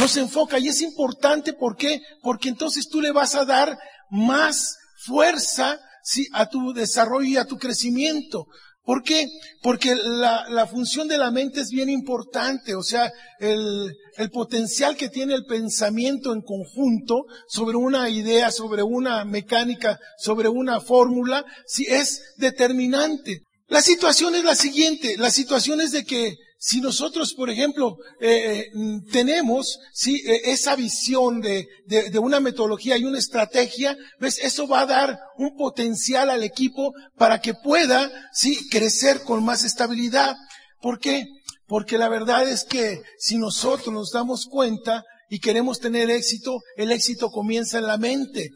nos 0.00 0.16
enfoca 0.16 0.58
y 0.58 0.68
es 0.68 0.80
importante, 0.80 1.52
¿por 1.52 1.76
qué? 1.76 2.00
Porque 2.22 2.48
entonces 2.48 2.88
tú 2.88 3.02
le 3.02 3.10
vas 3.10 3.34
a 3.34 3.44
dar 3.44 3.76
más 4.08 4.76
fuerza 5.04 5.78
¿sí? 6.02 6.28
a 6.32 6.48
tu 6.48 6.72
desarrollo 6.72 7.28
y 7.28 7.36
a 7.36 7.44
tu 7.44 7.58
crecimiento. 7.58 8.46
¿Por 8.86 9.02
qué? 9.02 9.28
Porque 9.62 9.96
la, 9.96 10.66
función 10.68 11.08
de 11.08 11.18
la 11.18 11.32
mente 11.32 11.60
es 11.60 11.70
bien 11.70 11.90
importante, 11.90 12.76
o 12.76 12.84
sea, 12.84 13.10
el, 13.40 13.92
el, 14.16 14.30
potencial 14.30 14.96
que 14.96 15.08
tiene 15.08 15.34
el 15.34 15.44
pensamiento 15.44 16.32
en 16.32 16.40
conjunto 16.40 17.24
sobre 17.48 17.76
una 17.76 18.08
idea, 18.08 18.52
sobre 18.52 18.84
una 18.84 19.24
mecánica, 19.24 19.98
sobre 20.16 20.48
una 20.48 20.80
fórmula, 20.80 21.44
sí 21.66 21.84
es 21.88 22.34
determinante. 22.36 23.42
La 23.66 23.82
situación 23.82 24.36
es 24.36 24.44
la 24.44 24.54
siguiente, 24.54 25.16
la 25.18 25.32
situación 25.32 25.80
es 25.80 25.90
de 25.90 26.04
que 26.04 26.36
si 26.66 26.80
nosotros, 26.80 27.32
por 27.32 27.48
ejemplo, 27.48 27.96
eh, 28.20 28.28
eh 28.28 28.72
tenemos 29.12 29.78
sí, 29.92 30.20
eh, 30.26 30.50
esa 30.50 30.74
visión 30.74 31.40
de, 31.40 31.68
de, 31.86 32.10
de, 32.10 32.18
una 32.18 32.40
metodología 32.40 32.98
y 32.98 33.04
una 33.04 33.20
estrategia, 33.20 33.96
¿ves? 34.18 34.40
eso 34.42 34.66
va 34.66 34.80
a 34.80 34.86
dar 34.86 35.16
un 35.38 35.54
potencial 35.54 36.28
al 36.28 36.42
equipo 36.42 36.92
para 37.16 37.40
que 37.40 37.54
pueda 37.54 38.10
sí, 38.32 38.68
crecer 38.68 39.22
con 39.22 39.44
más 39.44 39.62
estabilidad. 39.62 40.34
¿Por 40.80 40.98
qué? 40.98 41.26
Porque 41.68 41.98
la 41.98 42.08
verdad 42.08 42.48
es 42.48 42.64
que 42.64 43.00
si 43.16 43.38
nosotros 43.38 43.94
nos 43.94 44.10
damos 44.10 44.46
cuenta 44.46 45.04
y 45.30 45.38
queremos 45.38 45.78
tener 45.78 46.10
éxito, 46.10 46.58
el 46.76 46.90
éxito 46.90 47.30
comienza 47.30 47.78
en 47.78 47.86
la 47.86 47.96
mente 47.96 48.50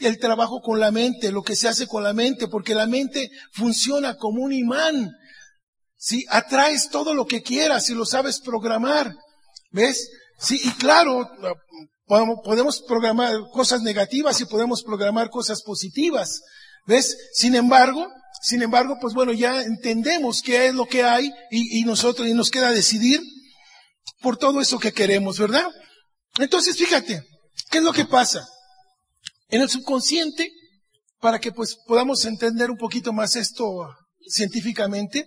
el 0.00 0.18
trabajo 0.18 0.60
con 0.60 0.78
la 0.78 0.92
mente, 0.92 1.32
lo 1.32 1.42
que 1.42 1.56
se 1.56 1.66
hace 1.66 1.88
con 1.88 2.04
la 2.04 2.12
mente, 2.12 2.46
porque 2.46 2.74
la 2.74 2.86
mente 2.86 3.30
funciona 3.52 4.16
como 4.16 4.42
un 4.42 4.52
imán. 4.52 5.10
Si 5.98 6.24
atraes 6.30 6.88
todo 6.88 7.12
lo 7.12 7.26
que 7.26 7.42
quieras 7.42 7.86
si 7.86 7.94
lo 7.94 8.06
sabes 8.06 8.40
programar. 8.40 9.14
¿Ves? 9.70 10.08
Sí, 10.38 10.60
y 10.62 10.70
claro, 10.72 11.28
podemos 12.06 12.80
programar 12.80 13.34
cosas 13.52 13.82
negativas 13.82 14.40
y 14.40 14.46
podemos 14.46 14.82
programar 14.82 15.28
cosas 15.28 15.62
positivas. 15.62 16.40
¿Ves? 16.86 17.16
Sin 17.34 17.54
embargo, 17.54 18.08
sin 18.40 18.62
embargo, 18.62 18.96
pues 19.00 19.12
bueno, 19.12 19.32
ya 19.32 19.60
entendemos 19.62 20.40
qué 20.40 20.68
es 20.68 20.74
lo 20.74 20.86
que 20.86 21.02
hay 21.02 21.30
y, 21.50 21.80
y 21.80 21.84
nosotros, 21.84 22.28
y 22.28 22.34
nos 22.34 22.50
queda 22.50 22.70
decidir 22.70 23.20
por 24.20 24.36
todo 24.38 24.60
eso 24.60 24.78
que 24.78 24.92
queremos, 24.92 25.38
¿verdad? 25.38 25.68
Entonces, 26.38 26.76
fíjate, 26.76 27.24
¿Qué 27.70 27.78
es 27.78 27.84
lo 27.84 27.92
que 27.92 28.04
pasa? 28.04 28.48
En 29.48 29.60
el 29.60 29.68
subconsciente, 29.68 30.50
para 31.20 31.38
que 31.38 31.52
pues 31.52 31.76
podamos 31.86 32.24
entender 32.24 32.70
un 32.70 32.78
poquito 32.78 33.12
más 33.12 33.36
esto 33.36 33.88
científicamente, 34.26 35.24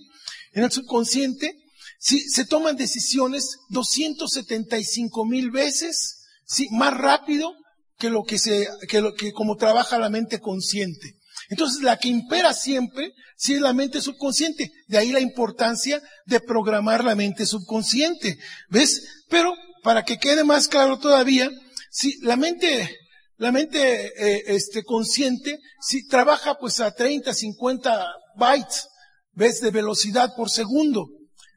en 0.54 0.64
el 0.64 0.72
subconsciente 0.72 1.62
si 2.02 2.20
se 2.30 2.46
toman 2.46 2.78
decisiones 2.78 3.60
275 3.70 5.24
mil 5.24 5.52
veces, 5.52 6.24
sí, 6.48 6.68
más 6.72 6.98
rápido 6.98 7.54
que 8.00 8.10
lo 8.10 8.24
que 8.24 8.40
se, 8.40 8.68
que 8.90 9.02
lo 9.02 9.14
que 9.14 9.32
como 9.32 9.56
trabaja 9.56 10.00
la 10.00 10.10
mente 10.10 10.40
consciente. 10.40 11.20
Entonces, 11.50 11.84
la 11.84 11.98
que 11.98 12.08
impera 12.08 12.56
siempre, 12.56 13.14
sí 13.38 13.54
es 13.54 13.62
la 13.62 13.74
mente 13.74 14.02
subconsciente. 14.02 14.72
De 14.88 14.98
ahí 14.98 15.12
la 15.12 15.20
importancia 15.20 16.02
de 16.26 16.40
programar 16.40 17.04
la 17.04 17.14
mente 17.14 17.46
subconsciente. 17.46 18.40
¿Ves? 18.70 19.04
Pero, 19.30 19.54
para 19.84 20.04
que 20.04 20.18
quede 20.18 20.44
más 20.44 20.68
claro 20.68 20.98
todavía, 20.98 21.52
si 21.92 22.20
la 22.22 22.36
mente, 22.36 22.98
la 23.38 23.52
mente, 23.52 24.08
eh, 24.18 24.44
este, 24.48 24.84
consciente, 24.84 25.60
si 25.80 26.08
trabaja 26.08 26.56
pues 26.56 26.80
a 26.80 26.96
30, 26.96 27.32
50 27.32 28.08
bytes, 28.38 28.88
¿ves? 29.34 29.62
De 29.62 29.72
velocidad 29.72 30.34
por 30.36 30.50
segundo. 30.50 31.08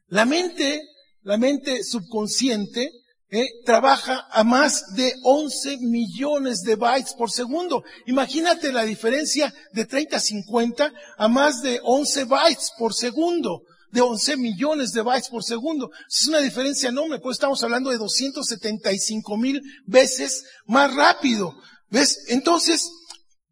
La 0.09 0.25
mente, 0.25 0.83
la 1.23 1.37
mente 1.37 1.83
subconsciente, 1.83 2.91
eh, 3.31 3.65
trabaja 3.65 4.29
a 4.31 4.45
más 4.45 4.95
de 4.95 5.13
11 5.25 5.79
millones 5.81 6.61
de 6.63 6.77
bytes 6.77 7.15
por 7.15 7.33
segundo. 7.33 7.83
Imagínate 8.07 8.73
la 8.73 8.85
diferencia 8.85 9.53
de 9.73 9.87
30 9.87 10.19
a 10.19 10.21
50 10.21 10.93
a 11.19 11.29
más 11.29 11.61
de 11.61 11.81
11 11.83 12.25
bytes 12.27 12.71
por 12.79 12.95
segundo, 12.95 13.63
de 13.91 14.03
11 14.03 14.37
millones 14.37 14.93
de 14.93 15.03
bytes 15.03 15.31
por 15.31 15.43
segundo. 15.43 15.91
Es 16.09 16.29
una 16.29 16.39
diferencia 16.39 16.91
enorme, 16.91 17.19
pues 17.19 17.35
estamos 17.35 17.61
hablando 17.65 17.91
de 17.91 17.99
275 17.99 19.37
mil 19.37 19.61
veces 19.85 20.45
más 20.67 20.95
rápido. 20.95 21.57
¿Ves? 21.91 22.27
Entonces, 22.29 22.89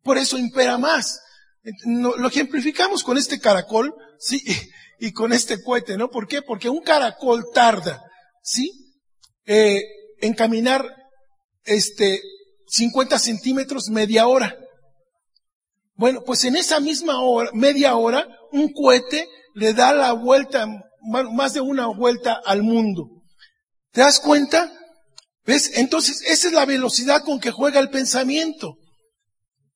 por 0.05 0.17
eso 0.17 0.39
impera 0.39 0.79
más. 0.79 1.19
Lo 1.85 2.29
ejemplificamos 2.29 3.03
con 3.03 3.19
este 3.19 3.41
caracol, 3.41 3.93
sí, 4.23 4.41
y 5.01 5.13
con 5.13 5.33
este 5.33 5.63
cohete, 5.63 5.97
¿no? 5.97 6.11
¿Por 6.11 6.29
qué? 6.29 6.43
Porque 6.43 6.69
un 6.69 6.81
caracol 6.81 7.45
tarda, 7.53 8.03
¿sí? 8.43 8.71
Eh, 9.47 9.83
en 10.21 10.35
caminar, 10.35 10.87
este, 11.65 12.21
50 12.69 13.19
centímetros 13.19 13.89
media 13.89 14.29
hora. 14.29 14.57
Bueno, 15.95 16.23
pues 16.25 16.45
en 16.45 16.57
esa 16.57 16.79
misma 16.79 17.21
hora, 17.21 17.51
media 17.53 17.97
hora, 17.97 18.29
un 18.53 18.73
cohete 18.73 19.29
le 19.55 19.75
da 19.75 19.93
la 19.93 20.13
vuelta, 20.13 20.67
más 21.33 21.53
de 21.53 21.61
una 21.61 21.89
vuelta 21.89 22.41
al 22.45 22.63
mundo. 22.63 23.09
¿Te 23.91 24.03
das 24.03 24.21
cuenta? 24.21 24.73
¿Ves? 25.45 25.73
Entonces, 25.75 26.23
esa 26.23 26.47
es 26.47 26.55
la 26.55 26.65
velocidad 26.65 27.25
con 27.25 27.41
que 27.41 27.51
juega 27.51 27.81
el 27.81 27.91
pensamiento. 27.91 28.77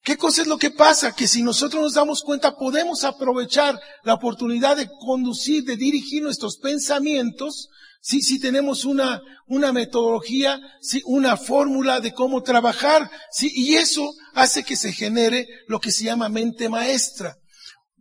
¿Qué 0.06 0.16
cosa 0.16 0.42
es 0.42 0.46
lo 0.46 0.56
que 0.56 0.70
pasa? 0.70 1.16
Que 1.16 1.26
si 1.26 1.42
nosotros 1.42 1.82
nos 1.82 1.94
damos 1.94 2.22
cuenta, 2.22 2.56
podemos 2.56 3.02
aprovechar 3.02 3.76
la 4.04 4.14
oportunidad 4.14 4.76
de 4.76 4.88
conducir, 5.00 5.64
de 5.64 5.76
dirigir 5.76 6.22
nuestros 6.22 6.58
pensamientos, 6.58 7.70
si, 8.00 8.22
si 8.22 8.38
tenemos 8.38 8.84
una, 8.84 9.20
una 9.48 9.72
metodología, 9.72 10.60
si, 10.80 11.02
una 11.06 11.36
fórmula 11.36 11.98
de 11.98 12.14
cómo 12.14 12.44
trabajar, 12.44 13.10
si, 13.32 13.50
y 13.52 13.74
eso 13.74 14.14
hace 14.34 14.62
que 14.62 14.76
se 14.76 14.92
genere 14.92 15.48
lo 15.66 15.80
que 15.80 15.90
se 15.90 16.04
llama 16.04 16.28
mente 16.28 16.68
maestra. 16.68 17.34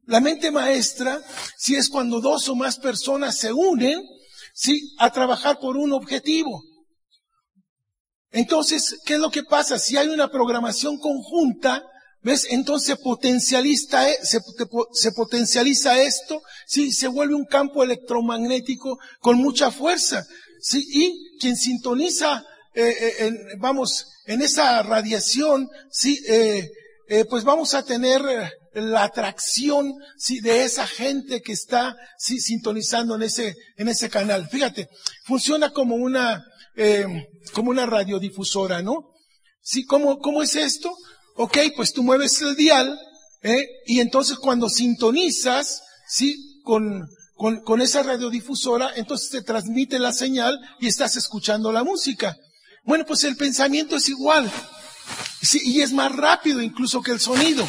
La 0.03 0.19
mente 0.19 0.51
maestra, 0.51 1.19
si 1.57 1.75
es 1.75 1.89
cuando 1.89 2.21
dos 2.21 2.47
o 2.49 2.55
más 2.55 2.77
personas 2.77 3.35
se 3.35 3.51
unen, 3.51 3.99
si, 4.53 4.93
a 4.99 5.09
trabajar 5.09 5.57
por 5.57 5.75
un 5.75 5.91
objetivo. 5.91 6.61
Entonces, 8.29 8.99
¿qué 9.07 9.15
es 9.15 9.19
lo 9.19 9.31
que 9.31 9.43
pasa? 9.43 9.79
Si 9.79 9.97
hay 9.97 10.09
una 10.09 10.29
programación 10.29 10.99
conjunta, 10.99 11.83
¿Ves? 12.25 12.47
Entonces 12.49 12.87
se 12.87 12.95
potencializa, 12.95 14.09
e, 14.09 14.17
se, 14.23 15.11
potencializa 15.11 16.01
esto, 16.01 16.41
sí, 16.65 16.91
se 16.91 17.07
vuelve 17.07 17.35
un 17.35 17.45
campo 17.45 17.83
electromagnético 17.83 18.97
con 19.19 19.37
mucha 19.37 19.69
fuerza, 19.69 20.25
sí, 20.59 20.83
y 20.91 21.37
quien 21.39 21.55
sintoniza, 21.55 22.43
eh, 22.73 22.95
eh, 22.99 23.13
en, 23.19 23.59
vamos, 23.59 24.07
en 24.25 24.41
esa 24.41 24.81
radiación, 24.81 25.69
sí, 25.91 26.19
eh, 26.27 26.67
eh 27.09 27.25
pues 27.25 27.43
vamos 27.43 27.75
a 27.75 27.85
tener 27.85 28.23
la 28.73 29.03
atracción, 29.03 29.93
sí, 30.17 30.39
de 30.39 30.63
esa 30.63 30.87
gente 30.87 31.43
que 31.43 31.53
está, 31.53 31.95
sintonizando 32.17 33.13
en 33.17 33.21
ese, 33.21 33.55
en 33.77 33.87
ese 33.87 34.09
canal. 34.09 34.49
Fíjate, 34.49 34.89
funciona 35.25 35.69
como 35.69 35.95
una, 35.95 36.43
como 37.53 37.69
una 37.69 37.85
radiodifusora, 37.85 38.81
¿no? 38.81 39.11
Sí, 39.61 39.85
¿cómo, 39.85 40.17
cómo 40.17 40.41
es 40.41 40.55
esto? 40.55 40.91
Ok, 41.35 41.57
pues 41.75 41.91
tú 41.91 42.01
mueves 42.01 42.41
el 42.41 42.55
dial, 42.55 42.97
¿eh? 43.43 43.67
y 43.85 43.99
entonces 43.99 44.37
cuando 44.37 44.69
sintonizas, 44.69 45.81
¿sí? 46.07 46.61
Con, 46.63 47.09
con, 47.35 47.61
con 47.61 47.81
esa 47.81 48.03
radiodifusora, 48.03 48.91
entonces 48.95 49.29
te 49.29 49.41
transmite 49.41 49.99
la 49.99 50.13
señal 50.13 50.57
y 50.79 50.87
estás 50.87 51.17
escuchando 51.17 51.73
la 51.73 51.83
música. 51.83 52.37
Bueno, 52.85 53.03
pues 53.05 53.25
el 53.25 53.35
pensamiento 53.35 53.97
es 53.97 54.07
igual. 54.07 54.49
Sí, 55.41 55.59
y 55.63 55.81
es 55.81 55.91
más 55.91 56.15
rápido 56.15 56.61
incluso 56.61 57.01
que 57.01 57.11
el 57.11 57.19
sonido. 57.19 57.67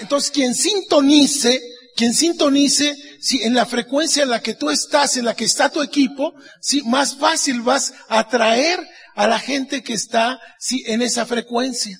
entonces, 0.00 0.30
quien 0.30 0.54
sintonice, 0.54 1.60
quien 1.96 2.14
sintonice, 2.14 2.96
si 3.20 3.42
en 3.42 3.54
la 3.54 3.66
frecuencia 3.66 4.22
en 4.22 4.30
la 4.30 4.40
que 4.40 4.54
tú 4.54 4.70
estás, 4.70 5.18
en 5.18 5.26
la 5.26 5.36
que 5.36 5.44
está 5.44 5.68
tu 5.68 5.82
equipo, 5.82 6.32
si 6.62 6.82
más 6.82 7.16
fácil 7.16 7.60
vas 7.60 7.92
a 8.08 8.20
atraer 8.20 8.80
a 9.14 9.26
la 9.26 9.38
gente 9.38 9.82
que 9.82 9.92
está, 9.92 10.40
sí, 10.58 10.82
en 10.86 11.02
esa 11.02 11.26
frecuencia. 11.26 11.98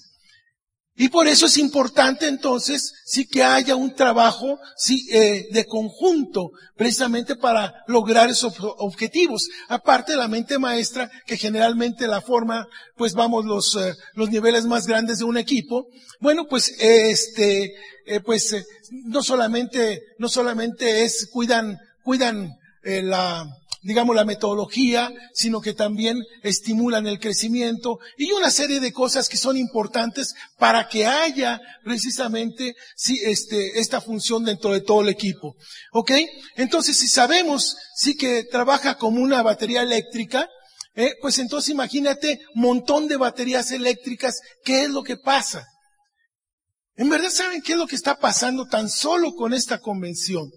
Y 1.01 1.11
por 1.11 1.29
eso 1.29 1.47
es 1.47 1.57
importante 1.59 2.27
entonces 2.27 2.93
sí 3.05 3.25
que 3.25 3.45
haya 3.45 3.77
un 3.77 3.95
trabajo 3.95 4.59
sí, 4.77 5.07
eh, 5.13 5.47
de 5.53 5.65
conjunto, 5.65 6.51
precisamente 6.75 7.37
para 7.37 7.85
lograr 7.87 8.29
esos 8.29 8.55
objetivos. 8.59 9.49
Aparte 9.69 10.13
de 10.13 10.19
la 10.19 10.27
mente 10.27 10.59
maestra, 10.59 11.09
que 11.25 11.37
generalmente 11.37 12.09
la 12.09 12.21
forma, 12.21 12.67
pues 12.97 13.15
vamos, 13.15 13.45
los, 13.45 13.77
eh, 13.77 13.95
los 14.15 14.29
niveles 14.31 14.65
más 14.65 14.89
grandes 14.89 15.19
de 15.19 15.25
un 15.25 15.39
equipo. 15.39 15.87
Bueno, 16.19 16.49
pues 16.49 16.75
este, 16.81 17.75
eh, 18.05 18.21
pues 18.25 18.53
eh, 18.53 18.65
no 18.91 19.23
solamente, 19.23 20.03
no 20.19 20.29
solamente 20.29 21.05
es, 21.05 21.29
cuidan, 21.31 21.79
cuidan 22.03 22.57
la, 22.83 23.47
digamos, 23.83 24.17
la 24.17 24.25
metodología, 24.25 25.13
sino 25.33 25.61
que 25.61 25.75
también 25.75 26.19
estimulan 26.43 27.07
el 27.07 27.19
crecimiento 27.19 27.99
y 28.17 28.33
una 28.33 28.51
serie 28.51 28.81
de 28.81 28.93
cosas 28.93 29.29
que 29.29 29.37
son 29.37 29.57
importantes 29.57 30.35
para 30.59 30.89
que 30.89 31.07
haya 31.07 31.61
precisamente 31.85 32.75
este, 33.25 33.79
esta 33.79 34.01
función 34.01 34.45
dentro 34.45 34.73
de 34.73 34.81
todo 34.81 35.03
el 35.03 35.09
equipo. 35.09 35.57
¿Ok? 35.93 36.13
Entonces, 36.57 36.97
si 36.97 37.09
sabemos 37.09 37.77
sí 37.95 38.17
que 38.17 38.45
trabaja 38.45 38.97
como 38.97 39.21
una 39.21 39.43
batería 39.43 39.83
eléctrica, 39.83 40.49
eh, 40.95 41.15
pues 41.21 41.39
entonces 41.39 41.71
imagínate 41.71 42.41
montón 42.55 43.07
de 43.07 43.17
baterías 43.17 43.71
eléctricas, 43.71 44.41
¿qué 44.65 44.83
es 44.85 44.91
lo 44.91 45.03
que 45.03 45.17
pasa? 45.17 45.65
En 46.97 47.09
verdad, 47.09 47.31
¿saben 47.31 47.63
qué 47.63 47.73
es 47.73 47.79
lo 47.79 47.87
que 47.87 47.95
está 47.95 48.19
pasando 48.19 48.67
tan 48.67 48.91
solo 48.91 49.33
con 49.35 49.55
esta 49.55 49.79
convención? 49.79 50.51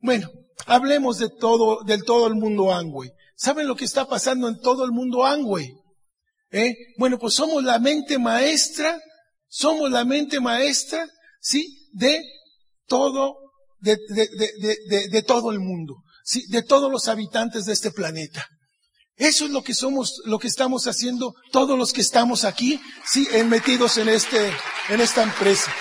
Bueno, 0.00 0.30
Hablemos 0.66 1.18
de 1.18 1.28
todo, 1.28 1.82
del 1.84 2.04
todo 2.04 2.26
el 2.26 2.34
mundo 2.34 2.72
Angway. 2.72 3.10
¿Saben 3.36 3.66
lo 3.66 3.76
que 3.76 3.84
está 3.84 4.06
pasando 4.06 4.48
en 4.48 4.58
todo 4.60 4.84
el 4.84 4.92
mundo 4.92 5.24
Angway? 5.24 5.74
¿Eh? 6.50 6.74
Bueno, 6.98 7.18
pues 7.18 7.34
somos 7.34 7.64
la 7.64 7.78
mente 7.78 8.18
maestra, 8.18 9.00
somos 9.48 9.90
la 9.90 10.04
mente 10.04 10.40
maestra, 10.40 11.06
¿sí? 11.40 11.88
De 11.92 12.22
todo, 12.86 13.36
de, 13.80 13.98
de, 14.08 14.28
de, 14.88 15.08
de, 15.08 15.22
todo 15.22 15.50
el 15.50 15.58
mundo, 15.58 15.96
¿sí? 16.22 16.46
De 16.48 16.62
todos 16.62 16.90
los 16.90 17.08
habitantes 17.08 17.64
de 17.64 17.72
este 17.72 17.90
planeta. 17.90 18.46
Eso 19.16 19.44
es 19.44 19.50
lo 19.50 19.62
que 19.62 19.74
somos, 19.74 20.22
lo 20.24 20.38
que 20.38 20.48
estamos 20.48 20.86
haciendo 20.86 21.34
todos 21.52 21.78
los 21.78 21.92
que 21.92 22.00
estamos 22.00 22.44
aquí, 22.44 22.80
sí, 23.04 23.26
metidos 23.46 23.98
en 23.98 24.08
este, 24.08 24.52
en 24.88 25.00
esta 25.00 25.22
empresa. 25.22 25.72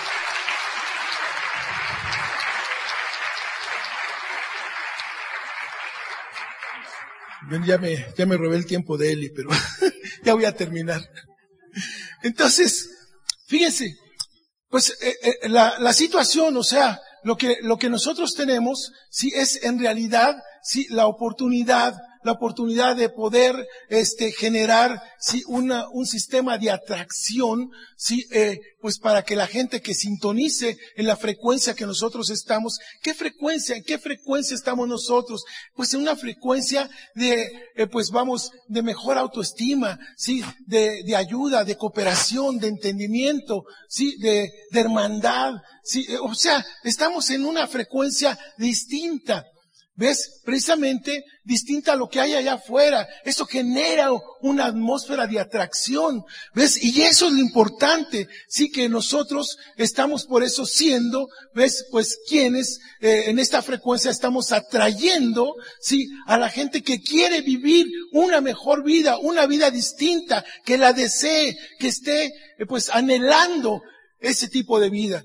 Ya 7.66 7.78
me, 7.78 8.06
ya 8.18 8.26
me 8.26 8.38
robé 8.38 8.58
el 8.58 8.66
tiempo 8.66 8.98
de 8.98 9.12
Eli, 9.12 9.30
pero 9.30 9.50
ya 10.24 10.34
voy 10.34 10.46
a 10.46 10.56
terminar. 10.56 11.02
Entonces, 12.22 12.90
fíjense, 13.48 13.96
pues 14.70 14.98
eh, 15.02 15.16
eh, 15.22 15.50
la, 15.50 15.78
la, 15.80 15.94
situación, 15.94 16.56
o 16.58 16.64
sea, 16.64 17.00
lo 17.24 17.38
que, 17.38 17.58
lo 17.62 17.78
que 17.78 17.90
nosotros 17.90 18.34
tenemos, 18.36 18.92
sí 19.10 19.32
es 19.36 19.64
en 19.64 19.80
realidad, 19.80 20.36
sí, 20.64 20.88
la 20.90 21.08
oportunidad, 21.08 21.96
la 22.24 22.34
oportunidad 22.34 22.96
de 22.96 23.10
poder 23.10 23.68
este, 23.90 24.32
generar 24.32 25.02
sí, 25.20 25.44
una, 25.48 25.90
un 25.90 26.06
sistema 26.06 26.58
de 26.58 26.72
atracción, 26.72 27.70
sí, 27.98 28.26
eh, 28.32 28.60
pues 28.82 29.00
para 29.00 29.24
que 29.24 29.36
la 29.36 29.48
gente 29.48 29.82
que 29.82 29.94
sintonice 29.94 30.78
en 30.96 31.08
la 31.08 31.16
frecuencia 31.16 31.74
que 31.74 31.86
nosotros 31.86 32.30
estamos, 32.30 32.80
¿qué 33.02 33.14
frecuencia, 33.14 33.76
en 33.76 33.84
qué 33.84 33.98
frecuencia 33.98 34.56
estamos 34.56 34.88
nosotros? 34.88 35.44
Pues 35.76 35.94
en 35.94 36.02
una 36.02 36.16
frecuencia 36.16 36.90
de, 37.16 37.52
eh, 37.76 37.88
pues 37.88 38.10
vamos, 38.10 38.52
de 38.68 38.82
mejor 38.82 39.18
autoestima, 39.18 40.00
sí, 40.18 40.44
de, 40.66 41.04
de 41.04 41.16
ayuda, 41.16 41.64
de 41.64 41.78
cooperación, 41.78 42.58
de 42.58 42.68
entendimiento, 42.68 43.64
sí, 43.88 44.18
de, 44.20 44.52
de 44.72 44.80
hermandad, 44.80 45.54
sí, 45.84 46.06
eh, 46.10 46.18
o 46.22 46.34
sea, 46.36 46.66
estamos 46.84 47.30
en 47.30 47.46
una 47.46 47.68
frecuencia 47.68 48.38
distinta. 48.58 49.46
¿Ves? 49.96 50.42
Precisamente 50.44 51.24
distinta 51.44 51.94
a 51.94 51.96
lo 51.96 52.10
que 52.10 52.20
hay 52.20 52.34
allá 52.34 52.54
afuera. 52.54 53.08
Eso 53.26 53.46
genera 53.46 54.10
una 54.42 54.66
atmósfera 54.66 55.28
de 55.28 55.40
atracción. 55.40 56.24
¿Ves? 56.56 56.84
Y 56.84 57.04
eso 57.04 57.28
es 57.28 57.34
lo 57.34 57.40
importante. 57.40 58.28
Sí 58.48 58.72
que 58.72 58.90
nosotros 58.90 59.58
estamos 59.78 60.26
por 60.26 60.42
eso 60.42 60.66
siendo, 60.66 61.28
¿ves? 61.54 61.86
Pues 61.92 62.18
quienes 62.28 62.80
eh, 63.02 63.26
en 63.28 63.38
esta 63.38 63.62
frecuencia 63.62 64.10
estamos 64.10 64.52
atrayendo, 64.52 65.54
sí, 65.80 66.10
a 66.26 66.40
la 66.40 66.50
gente 66.50 66.82
que 66.82 67.00
quiere 67.00 67.42
vivir 67.42 67.86
una 68.14 68.42
mejor 68.42 68.84
vida, 68.84 69.20
una 69.20 69.46
vida 69.46 69.70
distinta, 69.70 70.44
que 70.66 70.80
la 70.80 70.94
desee, 70.94 71.56
que 71.78 71.90
esté, 71.90 72.26
eh, 72.26 72.66
pues 72.68 72.90
anhelando 72.90 73.84
ese 74.20 74.48
tipo 74.48 74.80
de 74.80 74.90
vida. 74.90 75.24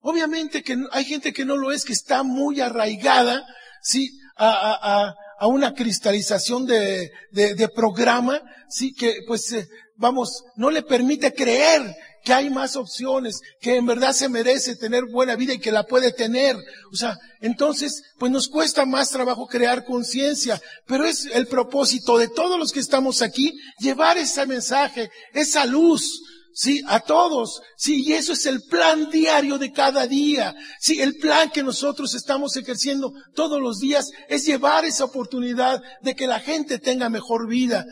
Obviamente 0.00 0.64
que 0.64 0.76
hay 0.90 1.04
gente 1.04 1.32
que 1.32 1.44
no 1.44 1.56
lo 1.56 1.70
es, 1.70 1.84
que 1.84 1.92
está 1.92 2.24
muy 2.24 2.60
arraigada 2.60 3.46
sí, 3.82 4.10
a, 4.36 4.48
a, 4.48 5.14
a 5.38 5.46
una 5.46 5.74
cristalización 5.74 6.66
de, 6.66 7.10
de, 7.30 7.54
de, 7.54 7.68
programa, 7.68 8.40
sí, 8.68 8.92
que 8.94 9.20
pues, 9.26 9.52
eh, 9.52 9.68
vamos, 9.96 10.44
no 10.56 10.70
le 10.70 10.82
permite 10.82 11.32
creer 11.32 11.94
que 12.24 12.32
hay 12.32 12.50
más 12.50 12.76
opciones, 12.76 13.40
que 13.60 13.76
en 13.76 13.86
verdad 13.86 14.12
se 14.12 14.28
merece 14.28 14.76
tener 14.76 15.04
buena 15.06 15.36
vida 15.36 15.54
y 15.54 15.60
que 15.60 15.72
la 15.72 15.84
puede 15.84 16.12
tener. 16.12 16.56
O 16.92 16.96
sea, 16.96 17.16
entonces, 17.40 18.02
pues 18.18 18.30
nos 18.30 18.48
cuesta 18.48 18.84
más 18.84 19.10
trabajo 19.10 19.46
crear 19.46 19.84
conciencia, 19.84 20.60
pero 20.86 21.06
es 21.06 21.26
el 21.26 21.46
propósito 21.46 22.18
de 22.18 22.28
todos 22.28 22.58
los 22.58 22.72
que 22.72 22.80
estamos 22.80 23.22
aquí, 23.22 23.52
llevar 23.78 24.18
ese 24.18 24.44
mensaje, 24.46 25.10
esa 25.32 25.64
luz, 25.64 26.20
Sí, 26.52 26.82
a 26.88 27.00
todos. 27.00 27.60
Sí, 27.76 28.02
y 28.04 28.14
eso 28.14 28.32
es 28.32 28.46
el 28.46 28.62
plan 28.62 29.10
diario 29.10 29.58
de 29.58 29.72
cada 29.72 30.06
día. 30.06 30.54
Sí, 30.80 31.00
el 31.00 31.16
plan 31.16 31.50
que 31.50 31.62
nosotros 31.62 32.14
estamos 32.14 32.56
ejerciendo 32.56 33.12
todos 33.34 33.60
los 33.60 33.78
días 33.78 34.10
es 34.28 34.44
llevar 34.44 34.84
esa 34.84 35.04
oportunidad 35.04 35.80
de 36.02 36.16
que 36.16 36.26
la 36.26 36.40
gente 36.40 36.78
tenga 36.78 37.08
mejor 37.08 37.48
vida. 37.48 37.86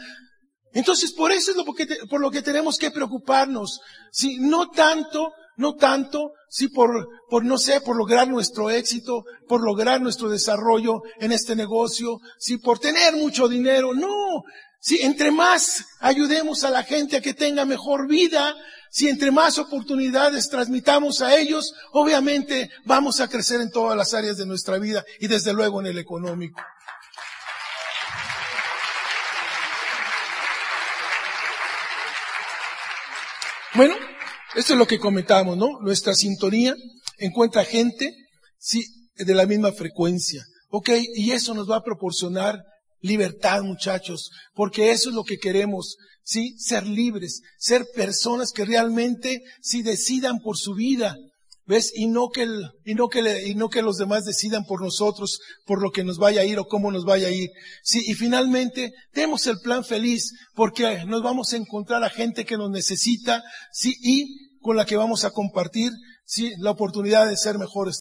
Entonces, 0.73 1.13
por 1.13 1.33
eso 1.33 1.53
es 1.53 1.57
lo 1.57 1.65
que, 1.73 1.87
por 2.11 2.21
lo 2.21 2.31
que 2.31 2.43
tenemos 2.43 2.77
que 2.77 2.91
preocuparnos. 2.91 3.81
Sí, 4.11 4.39
no 4.41 4.69
tanto, 4.69 5.33
no 5.57 5.75
tanto, 5.75 6.33
sí, 6.51 6.69
por, 6.69 7.09
por, 7.31 7.45
no 7.45 7.59
sé, 7.59 7.81
por 7.81 7.97
lograr 7.97 8.29
nuestro 8.29 8.69
éxito, 8.69 9.25
por 9.49 9.63
lograr 9.63 10.01
nuestro 10.01 10.29
desarrollo 10.29 11.01
en 11.19 11.33
este 11.33 11.57
negocio, 11.57 12.19
sí, 12.39 12.59
por 12.59 12.79
tener 12.79 13.17
mucho 13.17 13.49
dinero. 13.49 13.95
No, 13.95 14.43
si 14.81 15.03
entre 15.03 15.31
más 15.31 15.85
ayudemos 16.01 16.65
a 16.65 16.71
la 16.71 16.83
gente 16.83 17.17
a 17.17 17.21
que 17.21 17.35
tenga 17.35 17.65
mejor 17.65 18.09
vida, 18.09 18.55
si 18.91 19.09
entre 19.09 19.31
más 19.31 19.59
oportunidades 19.59 20.49
transmitamos 20.49 21.21
a 21.21 21.37
ellos, 21.37 21.75
obviamente 21.93 22.71
vamos 22.85 23.21
a 23.21 23.29
crecer 23.29 23.61
en 23.61 23.71
todas 23.71 23.97
las 23.97 24.15
áreas 24.15 24.37
de 24.37 24.47
nuestra 24.47 24.79
vida 24.79 25.05
y 25.21 25.27
desde 25.27 25.53
luego 25.53 25.81
en 25.81 25.87
el 25.87 25.99
económico. 25.99 26.61
Bueno, 33.75 33.95
esto 34.55 34.73
es 34.73 34.79
lo 34.79 34.87
que 34.87 34.99
comentamos, 34.99 35.59
¿no? 35.59 35.79
Nuestra 35.83 36.15
sintonía 36.15 36.75
encuentra 37.19 37.65
gente, 37.65 38.17
sí, 38.59 38.83
de 39.15 39.35
la 39.35 39.45
misma 39.45 39.73
frecuencia. 39.73 40.43
Ok, 40.71 40.91
y 41.15 41.33
eso 41.33 41.53
nos 41.53 41.71
va 41.71 41.77
a 41.77 41.83
proporcionar 41.83 42.63
Libertad, 43.01 43.63
muchachos, 43.63 44.31
porque 44.55 44.91
eso 44.91 45.11
es 45.11 45.15
lo 45.15 45.25
que 45.25 45.39
queremos, 45.39 45.97
¿sí? 46.23 46.57
Ser 46.59 46.87
libres, 46.87 47.43
ser 47.59 47.87
personas 47.95 48.53
que 48.53 48.65
realmente 48.65 49.43
sí 49.61 49.83
decidan 49.83 50.39
por 50.41 50.57
su 50.57 50.75
vida, 50.75 51.17
¿ves? 51.67 51.93
Y 51.95 52.07
no 52.07 52.29
que 52.31 52.43
el, 52.43 52.71
y 52.85 52.95
no 52.95 53.09
que 53.09 53.47
y 53.47 53.55
no 53.55 53.69
que 53.69 53.83
los 53.83 53.97
demás 53.97 54.25
decidan 54.25 54.65
por 54.65 54.83
nosotros, 54.83 55.41
por 55.65 55.83
lo 55.83 55.91
que 55.91 56.05
nos 56.05 56.19
vaya 56.19 56.41
a 56.41 56.45
ir 56.45 56.59
o 56.59 56.67
cómo 56.67 56.91
nos 56.91 57.05
vaya 57.05 57.29
a 57.29 57.33
ir. 57.33 57.51
Sí, 57.83 58.03
y 58.07 58.15
finalmente 58.15 58.93
tenemos 59.13 59.47
el 59.47 59.59
plan 59.59 59.85
feliz 59.85 60.33
porque 60.55 61.05
nos 61.07 61.23
vamos 61.23 61.53
a 61.53 61.57
encontrar 61.57 62.03
a 62.05 62.11
gente 62.11 62.45
que 62.45 62.57
nos 62.57 62.71
necesita, 62.71 63.43
sí, 63.73 63.95
y 64.01 64.59
con 64.61 64.77
la 64.77 64.85
que 64.85 64.97
vamos 64.97 65.25
a 65.25 65.31
compartir, 65.31 65.93
sí, 66.25 66.53
la 66.59 66.71
oportunidad 66.71 67.29
de 67.29 67.37
ser 67.37 67.59
mejores. 67.59 68.01